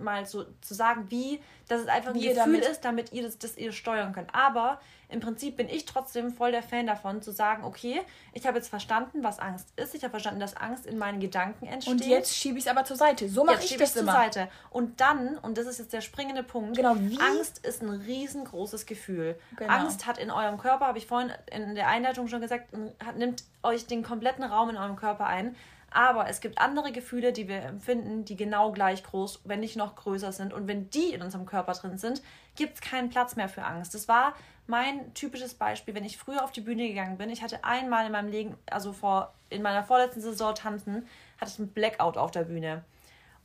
[0.03, 3.23] mal so zu sagen, wie, dass es einfach wie ein Gefühl damit ist, damit ihr
[3.23, 4.35] das, das ihr steuern könnt.
[4.35, 8.01] Aber im Prinzip bin ich trotzdem voll der Fan davon, zu sagen, okay,
[8.33, 9.95] ich habe jetzt verstanden, was Angst ist.
[9.95, 11.93] Ich habe verstanden, dass Angst in meinen Gedanken entsteht.
[11.93, 13.29] Und jetzt schiebe ich es aber zur Seite.
[13.29, 14.11] So mache ich das immer.
[14.11, 14.49] zur Seite.
[14.69, 17.19] Und dann, und das ist jetzt der springende Punkt, genau, wie?
[17.21, 19.39] Angst ist ein riesengroßes Gefühl.
[19.55, 19.71] Genau.
[19.71, 22.69] Angst hat in eurem Körper, habe ich vorhin in der Einleitung schon gesagt,
[23.15, 25.55] nimmt euch den kompletten Raum in eurem Körper ein.
[25.89, 29.95] Aber es gibt andere Gefühle, die wir empfinden, die genau gleich groß, wenn nicht noch
[29.95, 30.53] größer sind.
[30.53, 32.21] Und wenn die in unserem Körper drin sind,
[32.55, 33.93] gibt es keinen Platz mehr für Angst.
[33.93, 34.33] Das war
[34.67, 37.29] mein typisches Beispiel, wenn ich früher auf die Bühne gegangen bin.
[37.29, 41.07] Ich hatte einmal in meinem Leben, also vor, in meiner vorletzten Saison tanzen,
[41.39, 42.83] hatte ich einen Blackout auf der Bühne.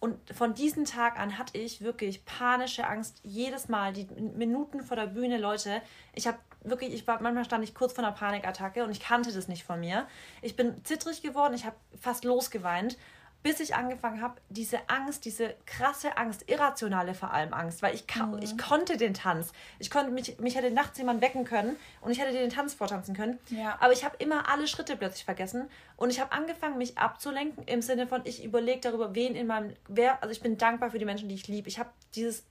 [0.00, 3.20] Und von diesem Tag an hatte ich wirklich panische Angst.
[3.22, 5.80] Jedes Mal, die Minuten vor der Bühne, Leute,
[6.12, 9.32] ich habe wirklich, ich war, manchmal stand ich kurz vor einer Panikattacke und ich kannte
[9.32, 10.06] das nicht von mir.
[10.40, 12.96] Ich bin zittrig geworden, ich habe fast losgeweint
[13.42, 18.04] bis ich angefangen habe, diese Angst, diese krasse Angst, irrationale vor allem Angst, weil ich,
[18.14, 18.38] mhm.
[18.40, 19.52] ich konnte den Tanz.
[19.78, 23.16] Ich konnte mich, mich hätte nachts jemand wecken können und ich hätte den Tanz vortanzen
[23.16, 23.38] können.
[23.48, 23.76] Ja.
[23.80, 27.82] Aber ich habe immer alle Schritte plötzlich vergessen und ich habe angefangen, mich abzulenken im
[27.82, 31.04] Sinne von, ich überlege darüber, wen in meinem, wer, also ich bin dankbar für die
[31.04, 31.68] Menschen, die ich liebe.
[31.68, 32.44] Ich habe dieses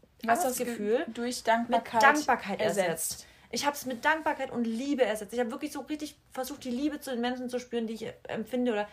[0.58, 2.90] Gefühl durch Dankbarkeit, mit Dankbarkeit ersetzt.
[2.90, 3.28] ersetzt.
[3.52, 5.34] Ich habe es mit Dankbarkeit und Liebe ersetzt.
[5.34, 8.14] Ich habe wirklich so richtig versucht, die Liebe zu den Menschen zu spüren, die ich
[8.28, 8.88] empfinde oder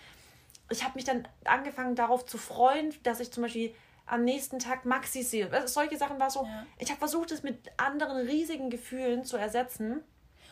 [0.71, 3.75] ich habe mich dann angefangen darauf zu freuen, dass ich zum Beispiel
[4.07, 5.51] am nächsten Tag Maxi sehe.
[5.67, 6.67] Solche Sachen war so, ja.
[6.79, 10.03] ich habe versucht, es mit anderen riesigen Gefühlen zu ersetzen.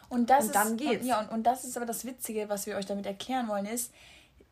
[0.08, 1.02] Und, das und dann ist, geht's.
[1.02, 3.66] Und, ja, und, und das ist aber das Witzige, was wir euch damit erklären wollen,
[3.66, 3.92] ist,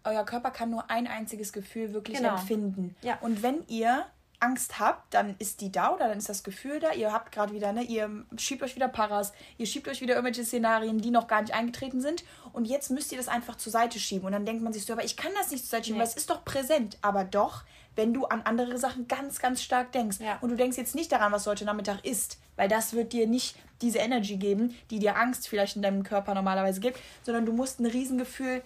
[0.05, 2.35] euer Körper kann nur ein einziges Gefühl wirklich genau.
[2.35, 2.95] empfinden.
[3.03, 3.19] Ja.
[3.21, 4.07] Und wenn ihr
[4.45, 6.93] Angst habt, dann ist die da oder dann ist das Gefühl da.
[6.93, 10.45] Ihr habt gerade wieder, ne, ihr schiebt euch wieder Paras, ihr schiebt euch wieder irgendwelche
[10.45, 12.25] Szenarien, die noch gar nicht eingetreten sind.
[12.53, 14.27] Und jetzt müsst ihr das einfach zur Seite schieben.
[14.27, 16.05] Und dann denkt man sich so, aber ich kann das nicht zur Seite schieben, nee.
[16.05, 16.99] weil es ist doch präsent.
[17.01, 17.65] Aber doch,
[17.97, 20.19] wenn du an andere Sachen ganz, ganz stark denkst.
[20.21, 20.39] Ja.
[20.41, 23.57] Und du denkst jetzt nicht daran, was heute Nachmittag ist, weil das wird dir nicht
[23.83, 27.81] diese Energy geben, die dir Angst vielleicht in deinem Körper normalerweise gibt, sondern du musst
[27.81, 28.63] ein Riesengefühl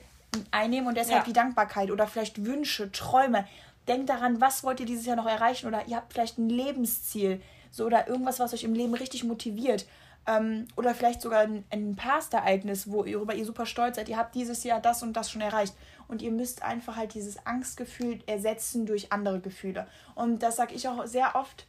[0.51, 1.25] einnehmen und deshalb ja.
[1.25, 3.47] die Dankbarkeit oder vielleicht Wünsche, Träume
[3.89, 7.41] denkt daran, was wollt ihr dieses Jahr noch erreichen oder ihr habt vielleicht ein Lebensziel
[7.71, 9.87] so oder irgendwas, was euch im Leben richtig motiviert
[10.27, 14.09] ähm, oder vielleicht sogar ein, ein Past-Ereignis, worüber ihr super stolz seid.
[14.09, 15.75] Ihr habt dieses Jahr das und das schon erreicht
[16.07, 19.87] und ihr müsst einfach halt dieses Angstgefühl ersetzen durch andere Gefühle.
[20.15, 21.67] Und das sage ich auch sehr oft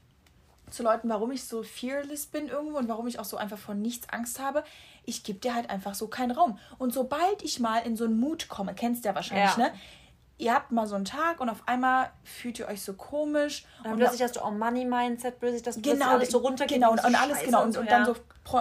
[0.69, 3.75] zu Leuten, warum ich so fearless bin irgendwo und warum ich auch so einfach vor
[3.75, 4.63] nichts Angst habe.
[5.05, 6.59] Ich gebe dir halt einfach so keinen Raum.
[6.77, 9.69] Und sobald ich mal in so einen Mut komme, kennst du ja wahrscheinlich, ja.
[9.69, 9.73] ne?
[10.39, 13.65] Ihr habt mal so einen Tag und auf einmal fühlt ihr euch so komisch.
[13.83, 16.77] Und, und plötzlich hast du auch Money-Mindset, plötzlich das genau, alles so runtergeht.
[16.77, 17.63] Genau, und, und alles, genau.
[17.63, 18.03] Und, und, ja.
[18.03, 18.15] dann so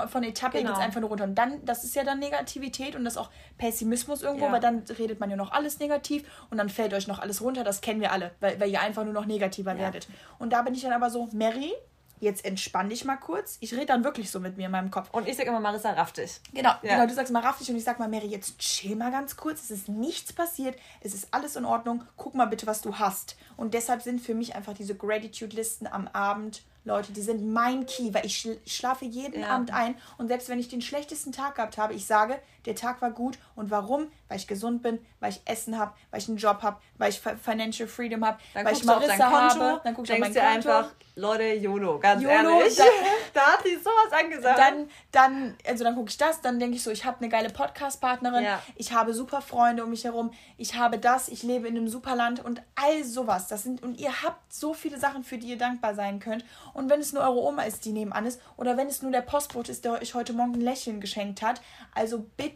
[0.08, 0.70] von Etappe genau.
[0.70, 1.24] geht es einfach nur runter.
[1.24, 4.52] Und dann, das ist ja dann Negativität und das ist auch Pessimismus irgendwo, ja.
[4.52, 7.62] weil dann redet man ja noch alles negativ und dann fällt euch noch alles runter.
[7.62, 9.78] Das kennen wir alle, weil, weil ihr einfach nur noch negativer ja.
[9.78, 10.08] werdet.
[10.40, 11.72] Und da bin ich dann aber so, Mary,
[12.20, 13.56] jetzt entspann dich mal kurz.
[13.60, 15.08] Ich rede dann wirklich so mit mir in meinem Kopf.
[15.12, 16.40] Und ich sage immer, Marissa, raff dich.
[16.52, 16.94] Genau, ja.
[16.94, 19.36] genau, du sagst mal raff dich und ich sag mal, Mary, jetzt chill mal ganz
[19.36, 19.62] kurz.
[19.64, 20.76] Es ist nichts passiert.
[21.00, 22.04] Es ist alles in Ordnung.
[22.16, 23.36] Guck mal bitte, was du hast.
[23.56, 28.12] Und deshalb sind für mich einfach diese Gratitude-Listen am Abend Leute, die sind mein Key,
[28.14, 29.50] weil ich schlafe jeden ja.
[29.50, 33.00] Abend ein und selbst wenn ich den schlechtesten Tag gehabt habe, ich sage, der Tag
[33.02, 34.08] war gut und warum?
[34.28, 37.20] Weil ich gesund bin, weil ich Essen habe, weil ich einen Job habe, weil ich
[37.20, 39.80] Financial Freedom habe, weil ich Marissa habe.
[39.82, 40.46] Dann guckst du auf mein Konto.
[40.46, 42.76] einfach, Leute, YOLO, ganz YOLO, ehrlich.
[42.76, 42.86] Dann,
[43.34, 44.58] da hat sie sowas angesagt.
[44.58, 47.50] Dann, dann, also dann gucke ich das, dann denke ich so, ich habe eine geile
[47.50, 48.62] Podcast-Partnerin, ja.
[48.76, 52.14] ich habe super Freunde um mich herum, ich habe das, ich lebe in einem super
[52.14, 53.48] Land und all sowas.
[53.48, 56.44] Das sind, und ihr habt so viele Sachen, für die ihr dankbar sein könnt.
[56.74, 59.22] Und wenn es nur eure Oma ist, die nebenan ist, oder wenn es nur der
[59.22, 61.60] Postbote ist, der euch heute Morgen ein Lächeln geschenkt hat,
[61.94, 62.47] also bitte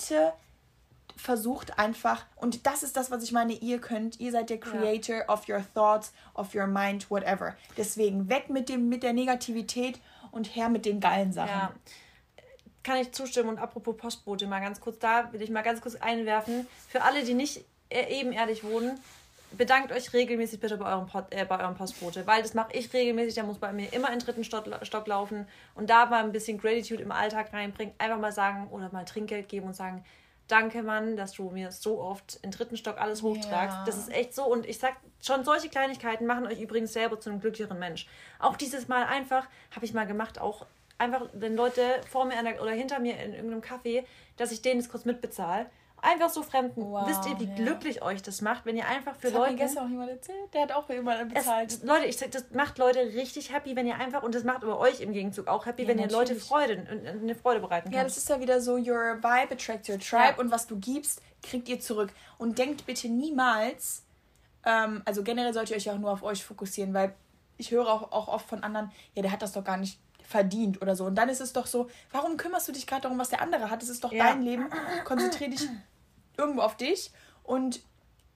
[1.16, 5.16] versucht einfach, und das ist das, was ich meine, ihr könnt, ihr seid der Creator
[5.16, 5.28] ja.
[5.28, 7.56] of your thoughts, of your mind, whatever.
[7.76, 11.50] Deswegen weg mit dem, mit der Negativität und her mit den geilen Sachen.
[11.50, 11.72] Ja.
[12.82, 15.94] Kann ich zustimmen und apropos Postbote mal ganz kurz, da will ich mal ganz kurz
[15.94, 16.66] einwerfen.
[16.88, 18.98] Für alle, die nicht ebenerdig wohnen,
[19.56, 22.92] bedankt euch regelmäßig bitte bei eurem, Pod, äh, bei eurem Postbote, weil das mache ich
[22.92, 26.24] regelmäßig, der muss bei mir immer in den dritten Stock, Stock laufen und da mal
[26.24, 30.04] ein bisschen Gratitude im Alltag reinbringen, einfach mal sagen oder mal Trinkgeld geben und sagen,
[30.48, 33.76] danke Mann, dass du mir so oft in den dritten Stock alles hochtragst.
[33.76, 33.84] Ja.
[33.86, 37.30] Das ist echt so und ich sag, schon solche Kleinigkeiten machen euch übrigens selber zu
[37.30, 38.06] einem glücklicheren Mensch.
[38.38, 40.66] Auch dieses Mal einfach, habe ich mal gemacht, auch
[40.98, 44.04] einfach, wenn Leute vor mir der, oder hinter mir in irgendeinem Café,
[44.36, 45.66] dass ich denen das kurz mitbezahle
[46.04, 46.82] Einfach so Fremden.
[46.90, 47.54] Wow, Wisst ihr, wie ja.
[47.54, 49.44] glücklich euch das macht, wenn ihr einfach für das Leute.
[49.44, 50.52] Hat mir gestern auch jemand erzählt.
[50.52, 51.70] Der hat auch jemand bezahlt.
[51.70, 54.64] Es, Leute, ich sag, das macht Leute richtig happy, wenn ihr einfach, und das macht
[54.64, 56.12] aber euch im Gegenzug auch happy, ja, wenn natürlich.
[56.12, 56.86] ihr Leute Freude,
[57.22, 57.94] eine Freude bereiten könnt.
[57.94, 60.38] Ja, das ist ja wieder so, your vibe attracts your tribe ja.
[60.38, 62.12] und was du gibst, kriegt ihr zurück.
[62.36, 64.02] Und denkt bitte niemals,
[64.64, 67.14] ähm, also generell solltet ihr euch ja auch nur auf euch fokussieren, weil
[67.58, 70.82] ich höre auch, auch oft von anderen, ja, der hat das doch gar nicht verdient
[70.82, 71.04] oder so.
[71.04, 73.70] Und dann ist es doch so, warum kümmerst du dich gerade darum, was der andere
[73.70, 73.82] hat?
[73.82, 74.24] Es ist doch ja.
[74.24, 74.68] dein Leben.
[75.04, 75.68] Konzentrier dich
[76.36, 77.10] irgendwo auf dich
[77.42, 77.80] und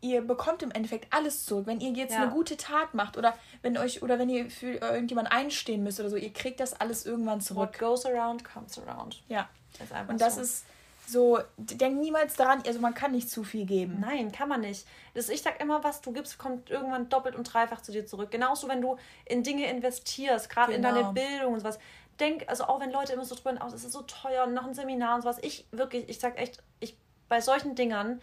[0.01, 1.67] ihr bekommt im Endeffekt alles zurück.
[1.67, 2.23] Wenn ihr jetzt ja.
[2.23, 6.11] eine gute Tat macht oder wenn euch oder wenn ihr für irgendjemand einstehen müsst oder
[6.11, 7.73] so, ihr kriegt das alles irgendwann zurück.
[7.73, 9.23] What goes around comes around.
[9.29, 9.49] Ja.
[9.79, 10.41] Das und das so.
[10.41, 10.65] ist
[11.07, 13.99] so, denk niemals daran, also man kann nicht zu viel geben.
[14.01, 14.87] Nein, kann man nicht.
[15.15, 18.31] Das, ich sag immer, was du gibst, kommt irgendwann doppelt und dreifach zu dir zurück.
[18.31, 20.89] Genauso, wenn du in Dinge investierst, gerade genau.
[20.89, 21.79] in deine Bildung und sowas.
[22.19, 24.65] Denk, also auch wenn Leute immer so drüber aus, es ist so teuer und noch
[24.65, 25.39] ein Seminar und sowas.
[25.43, 26.97] Ich wirklich, ich sag echt, ich
[27.29, 28.21] bei solchen Dingern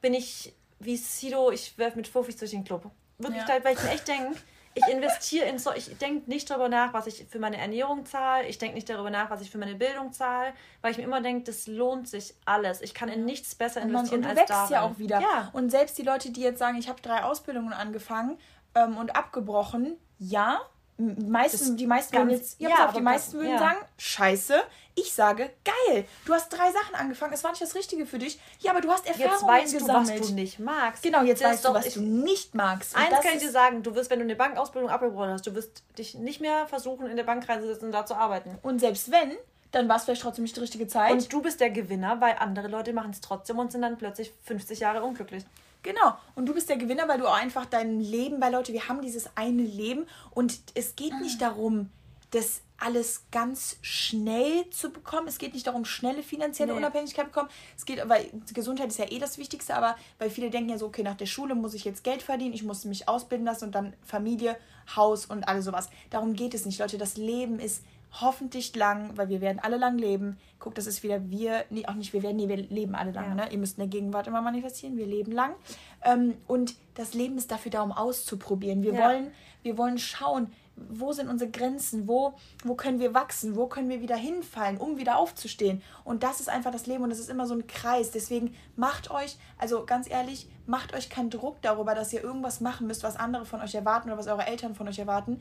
[0.00, 2.90] bin ich wie Sido, ich werfe mit Fufis durch den Club.
[3.18, 3.62] Wirklich, ja.
[3.62, 4.34] weil ich mir echt denke,
[4.74, 8.46] ich investiere in so, ich denke nicht darüber nach, was ich für meine Ernährung zahle,
[8.46, 11.20] ich denke nicht darüber nach, was ich für meine Bildung zahle, weil ich mir immer
[11.20, 12.80] denke, das lohnt sich alles.
[12.80, 14.72] Ich kann in nichts besser investieren und, man, und du als wächst darin.
[14.72, 15.20] ja auch wieder.
[15.20, 15.50] Ja.
[15.52, 18.38] Und selbst die Leute, die jetzt sagen, ich habe drei Ausbildungen angefangen
[18.74, 20.60] ähm, und abgebrochen, ja,
[21.00, 23.58] meisten, die meisten würden jetzt, ja, ja auf, die meisten würden ja.
[23.58, 24.62] sagen, scheiße.
[24.96, 28.38] Ich sage, geil, du hast drei Sachen angefangen, es war nicht das Richtige für dich.
[28.60, 30.18] Ja, aber du hast Erfahrungen jetzt weißt gesammelt.
[30.18, 31.02] Du, was du nicht magst.
[31.02, 32.94] Genau, jetzt das weißt du, was ich, du nicht magst.
[32.94, 35.54] Und eins kann ich dir sagen, du wirst, wenn du eine Bankausbildung abgebrochen hast, du
[35.54, 38.58] wirst dich nicht mehr versuchen, in der Bank reinzusetzen und da zu arbeiten.
[38.62, 39.36] Und selbst wenn,
[39.70, 41.12] dann war es vielleicht trotzdem nicht die richtige Zeit.
[41.12, 44.32] Und du bist der Gewinner, weil andere Leute machen es trotzdem und sind dann plötzlich
[44.44, 45.44] 50 Jahre unglücklich.
[45.82, 46.14] Genau.
[46.34, 49.00] Und du bist der Gewinner, weil du auch einfach dein Leben, weil Leute, wir haben
[49.00, 51.90] dieses eine Leben und es geht nicht darum,
[52.30, 55.28] das alles ganz schnell zu bekommen.
[55.28, 56.78] Es geht nicht darum, schnelle finanzielle nee.
[56.78, 57.50] Unabhängigkeit zu bekommen.
[57.76, 60.86] Es geht, weil Gesundheit ist ja eh das Wichtigste, aber weil viele denken ja so,
[60.86, 63.74] okay, nach der Schule muss ich jetzt Geld verdienen, ich muss mich ausbilden lassen und
[63.74, 64.56] dann Familie,
[64.96, 65.90] Haus und alles sowas.
[66.08, 66.98] Darum geht es nicht, Leute.
[66.98, 70.38] Das Leben ist hoffentlich lang, weil wir werden alle lang leben.
[70.58, 73.28] Guck, das ist wieder wir, nee, auch nicht wir werden, nee, wir leben alle lang.
[73.28, 73.34] Ja.
[73.34, 73.52] Ne?
[73.52, 75.54] Ihr müsst in der Gegenwart immer manifestieren, wir leben lang.
[76.02, 78.82] Ähm, und das Leben ist dafür da, um auszuprobieren.
[78.82, 79.06] Wir, ja.
[79.06, 79.30] wollen,
[79.62, 80.52] wir wollen schauen,
[80.88, 82.34] wo sind unsere Grenzen, wo,
[82.64, 85.82] wo können wir wachsen, wo können wir wieder hinfallen, um wieder aufzustehen.
[86.04, 88.10] Und das ist einfach das Leben und das ist immer so ein Kreis.
[88.10, 92.86] Deswegen macht euch, also ganz ehrlich, macht euch keinen Druck darüber, dass ihr irgendwas machen
[92.86, 95.40] müsst, was andere von euch erwarten oder was eure Eltern von euch erwarten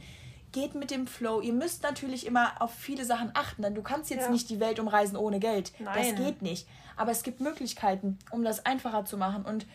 [0.51, 1.41] geht mit dem Flow.
[1.41, 4.31] Ihr müsst natürlich immer auf viele Sachen achten, denn du kannst jetzt ja.
[4.31, 5.71] nicht die Welt umreisen ohne Geld.
[5.79, 6.15] Nein.
[6.15, 6.67] Das geht nicht.
[6.95, 9.45] Aber es gibt Möglichkeiten, um das einfacher zu machen.
[9.45, 9.65] Und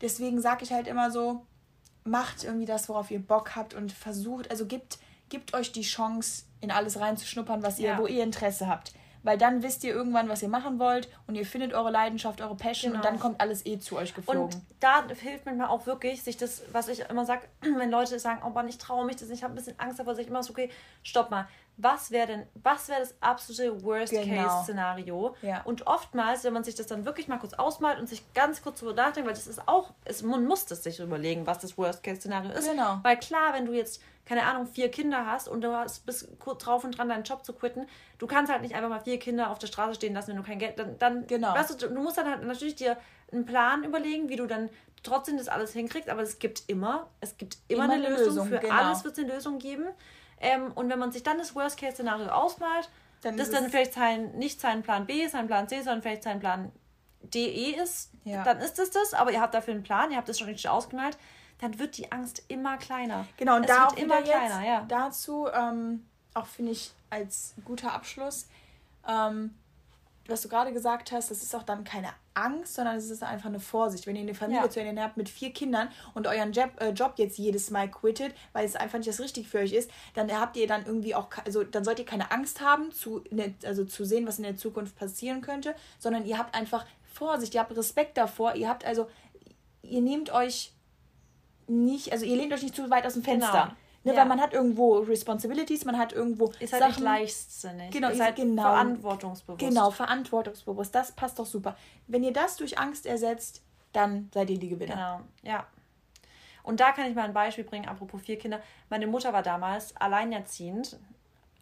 [0.00, 1.44] deswegen sage ich halt immer so,
[2.04, 6.44] macht irgendwie das, worauf ihr Bock habt und versucht, also gibt, gibt euch die Chance,
[6.60, 7.98] in alles reinzuschnuppern, was ihr, ja.
[7.98, 8.92] wo ihr Interesse habt
[9.22, 12.56] weil dann wisst ihr irgendwann, was ihr machen wollt und ihr findet eure Leidenschaft, eure
[12.56, 13.02] Passion genau.
[13.02, 14.42] und dann kommt alles eh zu euch geflogen.
[14.42, 18.40] Und da hilft manchmal auch wirklich, sich das, was ich immer sage, wenn Leute sagen,
[18.44, 20.28] oh Mann, ich traue mich das nicht, ich habe ein bisschen Angst davor, sage ich
[20.28, 20.70] immer so, okay,
[21.02, 21.48] stopp mal.
[21.82, 25.34] Was wäre denn, was wäre das absolute Worst-Case-Szenario?
[25.40, 25.52] Genau.
[25.52, 25.62] Ja.
[25.62, 28.80] Und oftmals, wenn man sich das dann wirklich mal kurz ausmalt und sich ganz kurz
[28.80, 32.52] darüber nachdenkt, weil das ist auch, es, man muss das sich überlegen, was das Worst-Case-Szenario
[32.52, 32.68] ist.
[32.68, 32.98] Genau.
[33.02, 34.00] Weil klar, wenn du jetzt
[34.30, 37.44] keine Ahnung, vier Kinder hast und du hast, bist kurz drauf und dran, deinen Job
[37.44, 40.28] zu quitten, du kannst halt nicht einfach mal vier Kinder auf der Straße stehen lassen,
[40.28, 41.52] wenn du kein Geld, dann, dann genau.
[41.52, 42.96] weißt du, du musst dann halt natürlich dir
[43.32, 44.70] einen Plan überlegen, wie du dann
[45.02, 48.26] trotzdem das alles hinkriegst, aber es gibt immer, es gibt immer, immer eine, eine, Lösung.
[48.26, 48.74] Lösung für genau.
[48.74, 49.86] alles wird es eine Lösung geben.
[50.40, 52.88] Ähm, und wenn man sich dann das Worst-Case-Szenario ausmalt,
[53.22, 56.40] dann das dann vielleicht sein, nicht sein Plan B, sein Plan C, sondern vielleicht sein
[56.40, 56.72] Plan
[57.22, 58.42] DE ist, ja.
[58.42, 60.70] dann ist es das, aber ihr habt dafür einen Plan, ihr habt das schon richtig
[60.70, 61.18] ausgemalt
[61.60, 63.26] dann wird die Angst immer kleiner.
[63.36, 64.84] Genau, und es da auch immer kleiner, ja.
[64.88, 68.48] Dazu ähm, auch finde ich als guter Abschluss,
[69.06, 69.54] ähm,
[70.26, 73.48] was du gerade gesagt hast, das ist auch dann keine Angst, sondern es ist einfach
[73.48, 74.06] eine Vorsicht.
[74.06, 74.70] Wenn ihr eine Familie ja.
[74.70, 78.34] zu Ende habt mit vier Kindern und euren Job, äh, Job jetzt jedes Mal quittet,
[78.52, 81.28] weil es einfach nicht das Richtige für euch ist, dann habt ihr dann irgendwie auch,
[81.44, 83.24] also dann sollt ihr keine Angst haben, zu,
[83.64, 87.60] also zu sehen, was in der Zukunft passieren könnte, sondern ihr habt einfach Vorsicht, ihr
[87.60, 89.08] habt Respekt davor, ihr habt also,
[89.82, 90.72] ihr nehmt euch
[91.66, 93.62] nicht, also ihr lehnt euch nicht zu weit aus dem Fenster.
[93.68, 93.79] Genau.
[94.02, 94.20] Ne, ja.
[94.20, 96.52] Weil man hat irgendwo Responsibilities, man hat irgendwo.
[96.58, 97.90] Ist halt Sachen, nicht leichtsinnig.
[97.90, 99.60] Genau, ist halt genau, verantwortungsbewusst.
[99.60, 100.94] Genau, verantwortungsbewusst.
[100.94, 101.76] Das passt doch super.
[102.06, 104.94] Wenn ihr das durch Angst ersetzt, dann seid ihr die Gewinner.
[104.94, 105.66] Genau, ja.
[106.62, 108.60] Und da kann ich mal ein Beispiel bringen, apropos vier Kinder.
[108.88, 110.98] Meine Mutter war damals alleinerziehend,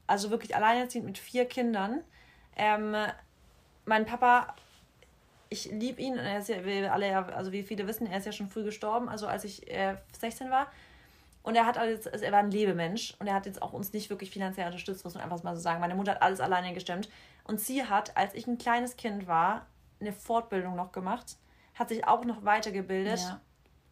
[0.06, 2.02] also wirklich alleinerziehend mit vier Kindern.
[2.56, 2.94] Ähm,
[3.84, 4.54] mein Papa
[5.50, 8.26] ich liebe ihn und er ist ja, wir alle, also wie viele wissen, er ist
[8.26, 10.66] ja schon früh gestorben, also als ich äh, 16 war.
[11.48, 14.10] Und er hat also, er war ein Lebemensch und er hat jetzt auch uns nicht
[14.10, 15.80] wirklich finanziell unterstützt, muss man einfach mal so sagen.
[15.80, 17.08] Meine Mutter hat alles alleine gestemmt.
[17.44, 19.64] Und sie hat, als ich ein kleines Kind war,
[19.98, 21.38] eine Fortbildung noch gemacht,
[21.72, 23.20] hat sich auch noch weitergebildet.
[23.20, 23.40] Ja.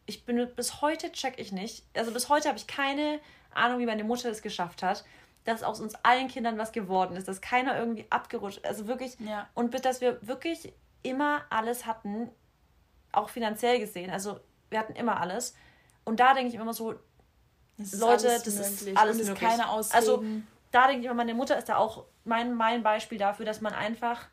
[0.05, 1.87] Ich bin bis heute check ich nicht.
[1.97, 3.21] Also bis heute habe ich keine
[3.55, 5.05] Ahnung, wie meine Mutter das geschafft hat
[5.45, 9.49] dass aus uns allen Kindern was geworden ist, dass keiner irgendwie abgerutscht, also wirklich ja.
[9.55, 10.73] und dass wir wirklich
[11.05, 12.33] immer alles hatten,
[13.13, 14.11] auch finanziell gesehen.
[14.11, 14.41] Also
[14.71, 15.55] wir hatten immer alles.
[16.05, 16.97] Und da denke ich immer so,
[17.79, 19.39] Leute, das ist alles möglich.
[19.39, 19.97] keine Ausreden.
[19.97, 20.25] Also
[20.71, 24.27] da denke ich meine Mutter ist da auch mein, mein Beispiel dafür, dass man einfach,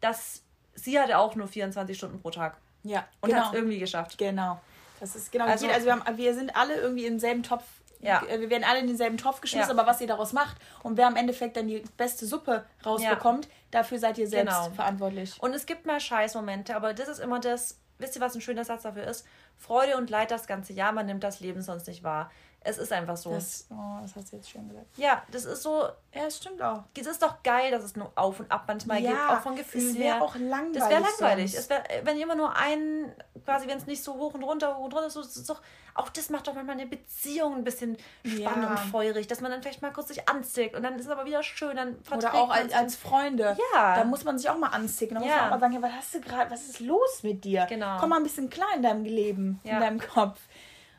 [0.00, 0.42] dass
[0.74, 2.56] sie hatte auch nur 24 Stunden pro Tag.
[2.82, 3.06] Ja.
[3.20, 3.42] Und genau.
[3.42, 4.18] hat es irgendwie geschafft.
[4.18, 4.60] Genau.
[5.00, 5.46] Das ist genau.
[5.46, 7.64] Also, also wir, haben, wir sind alle irgendwie im selben Topf
[8.02, 8.20] ja.
[8.28, 9.80] Wir werden alle in denselben Topf geschmissen, ja.
[9.80, 13.50] aber was ihr daraus macht und wer am Endeffekt dann die beste Suppe rausbekommt, ja.
[13.70, 14.74] dafür seid ihr selbst genau.
[14.74, 15.40] verantwortlich.
[15.40, 18.64] Und es gibt mal Scheißmomente, aber das ist immer das, wisst ihr, was ein schöner
[18.64, 19.24] Satz dafür ist?
[19.56, 22.32] Freude und Leid das ganze Jahr, man nimmt das Leben sonst nicht wahr.
[22.64, 23.30] Es ist einfach so.
[23.30, 24.86] Das, oh, das hast du jetzt schön gesagt.
[24.96, 25.88] ja, das ist so.
[26.14, 26.84] Ja, es stimmt auch.
[26.98, 29.88] Es ist doch geil, dass es nur auf und ab manchmal geht, auch von Gefühlen
[29.90, 30.78] es wäre auch langweilig.
[30.78, 31.54] Das wäre langweilig.
[31.54, 33.12] Es wär, wenn immer nur ein,
[33.44, 35.48] quasi, wenn es nicht so hoch und runter, hoch und runter ist, so, das ist
[35.48, 35.60] doch,
[35.94, 38.70] auch das macht doch manchmal eine Beziehung ein bisschen spannend Ja.
[38.70, 41.24] und feurig, dass man dann vielleicht mal kurz sich anzickt und dann ist es aber
[41.24, 43.56] wieder schön, dann Oder auch als, als Freunde.
[43.74, 43.96] Ja.
[43.96, 45.14] Da muss man sich auch mal anzicken.
[45.14, 45.36] Da muss Ja.
[45.36, 47.66] man auch mal sagen, ja, was hast du gerade, was ist los mit dir?
[47.68, 47.96] Genau.
[47.98, 49.74] Komm mal ein bisschen klar in deinem Leben, Ja.
[49.74, 50.38] in deinem Kopf.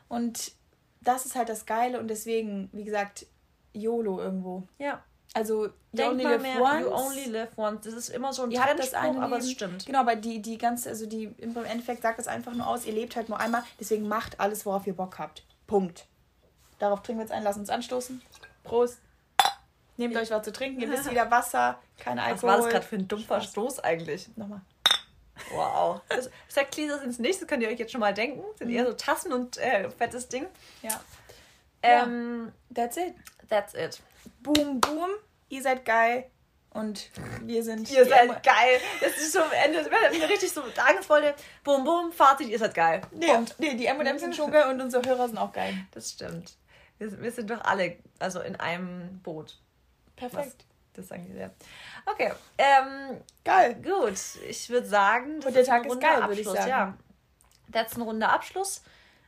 [0.08, 0.52] Und
[1.04, 3.26] das ist halt das Geile und deswegen, wie gesagt,
[3.72, 4.66] YOLO irgendwo.
[4.78, 5.02] Ja.
[5.34, 6.80] Also, you Denk only live mehr, once.
[6.80, 7.84] you only live once.
[7.84, 9.84] Das ist immer so ein Ihr Trendspruch, eine aber es stimmt.
[9.84, 12.92] Genau, aber die, die ganze, also die im Endeffekt sagt das einfach nur aus, ihr
[12.92, 15.44] lebt halt nur einmal, deswegen macht alles, worauf ihr Bock habt.
[15.66, 16.06] Punkt.
[16.78, 18.22] Darauf trinken wir jetzt ein, lasst uns anstoßen.
[18.62, 18.98] Prost.
[19.96, 22.48] Nehmt euch was zu trinken, ihr wisst wieder Wasser, kein Alkohol.
[22.48, 24.28] Was war das gerade für ein dumpfer Stoß eigentlich?
[24.36, 24.60] Nochmal.
[25.50, 26.00] Wow.
[26.08, 28.42] Das Sektgläser sind das nächste, könnt ihr euch jetzt schon mal denken.
[28.56, 30.46] Sind eher so Tassen und äh, fettes Ding.
[30.82, 31.00] Ja.
[31.82, 33.14] Ähm, That's it.
[33.48, 34.00] That's it.
[34.42, 35.10] Boom, boom.
[35.48, 36.30] Ihr seid geil.
[36.70, 37.10] Und
[37.42, 37.88] wir sind.
[37.90, 38.80] Ihr seid Emo- geil.
[39.00, 42.74] Das ist so am Ende, das mir richtig so angstvolle Bum Bum, Fazit, ihr seid
[42.74, 43.00] geil.
[43.12, 43.28] Nee,
[43.58, 45.72] nee, die M&M's sind schon geil und unsere Hörer sind auch geil.
[45.92, 46.56] Das stimmt.
[46.98, 49.60] Wir, wir sind doch alle also in einem Boot.
[50.16, 50.64] Perfekt.
[50.94, 51.50] Das sagen die sehr.
[52.06, 53.74] Okay, ähm, Geil.
[53.74, 54.18] gut.
[54.48, 56.68] Ich würde sagen, das Und der Tag ist geil, würde ich sagen.
[56.68, 56.94] Ja.
[57.68, 58.82] Das ist ein runder Abschluss.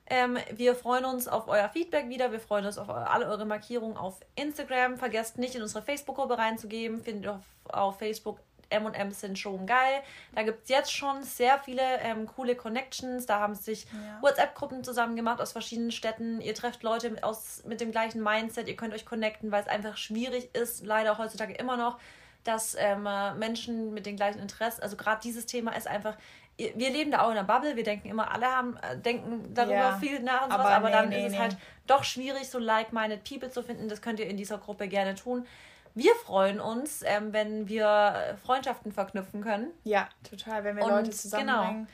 [0.08, 2.30] Ähm, wir freuen uns auf euer Feedback wieder.
[2.30, 4.96] Wir freuen uns auf alle eure Markierungen auf Instagram.
[4.98, 7.02] Vergesst nicht, in unsere Facebook-Gruppe reinzugeben.
[7.02, 8.40] Findet ihr auf, auf Facebook
[8.70, 10.02] M&M sind schon geil.
[10.34, 13.26] Da gibt es jetzt schon sehr viele ähm, coole Connections.
[13.26, 14.18] Da haben sich Ja.
[14.22, 16.40] WhatsApp-Gruppen zusammen gemacht aus verschiedenen Städten.
[16.40, 18.68] Ihr trefft Leute mit, aus, mit dem gleichen Mindset.
[18.68, 21.98] Ihr könnt euch connecten, weil es einfach schwierig ist, leider heutzutage immer noch,
[22.44, 26.16] dass ähm, äh, Menschen mit den gleichen Interessen, also gerade dieses Thema ist einfach,
[26.58, 29.74] wir leben da auch in einer Bubble, wir denken immer, alle haben, äh, denken darüber
[29.74, 29.98] Ja.
[29.98, 31.38] viel nach und sowas, Aber aber, nee, dann nee, ist es nee.
[31.38, 31.56] halt
[31.86, 33.88] doch schwierig, so like-minded People zu finden.
[33.88, 35.46] Das könnt ihr in dieser Gruppe gerne tun.
[35.96, 39.70] Wir freuen uns, ähm, wenn wir Freundschaften verknüpfen können.
[39.82, 41.88] Ja, total, wenn wir Und Leute zusammenbringen.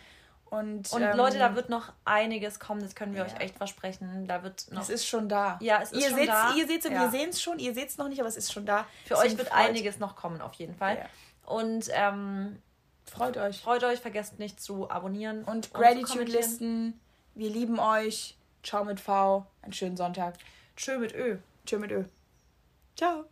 [0.46, 3.26] Und, Und ähm, Leute, da wird noch einiges kommen, das können wir ja.
[3.26, 4.26] euch echt versprechen.
[4.26, 5.56] Da wird noch Es ist schon da.
[5.62, 6.54] Ja, es ist ihr schon seht's, da.
[6.54, 7.00] Ihr seht es und Ja.
[7.02, 7.58] wir sehen es schon.
[7.60, 8.86] Ihr seht es noch nicht, aber es ist schon da.
[9.06, 10.96] für euch wird einiges noch kommen, auf jeden Fall.
[10.96, 11.06] Ja.
[11.54, 12.60] Und ähm,
[13.04, 13.60] Freut euch.
[13.60, 16.42] freut euch, vergesst nicht zu abonnieren Und zu Gratitude kommentieren.
[16.42, 17.00] Listen.
[17.34, 18.36] Wir lieben euch.
[18.64, 19.46] Ciao mit V.
[19.62, 20.34] Einen schönen Sonntag.
[20.76, 21.38] Tschö mit Ö.
[21.64, 22.04] Tschö mit Ö.
[22.96, 23.24] Ciao.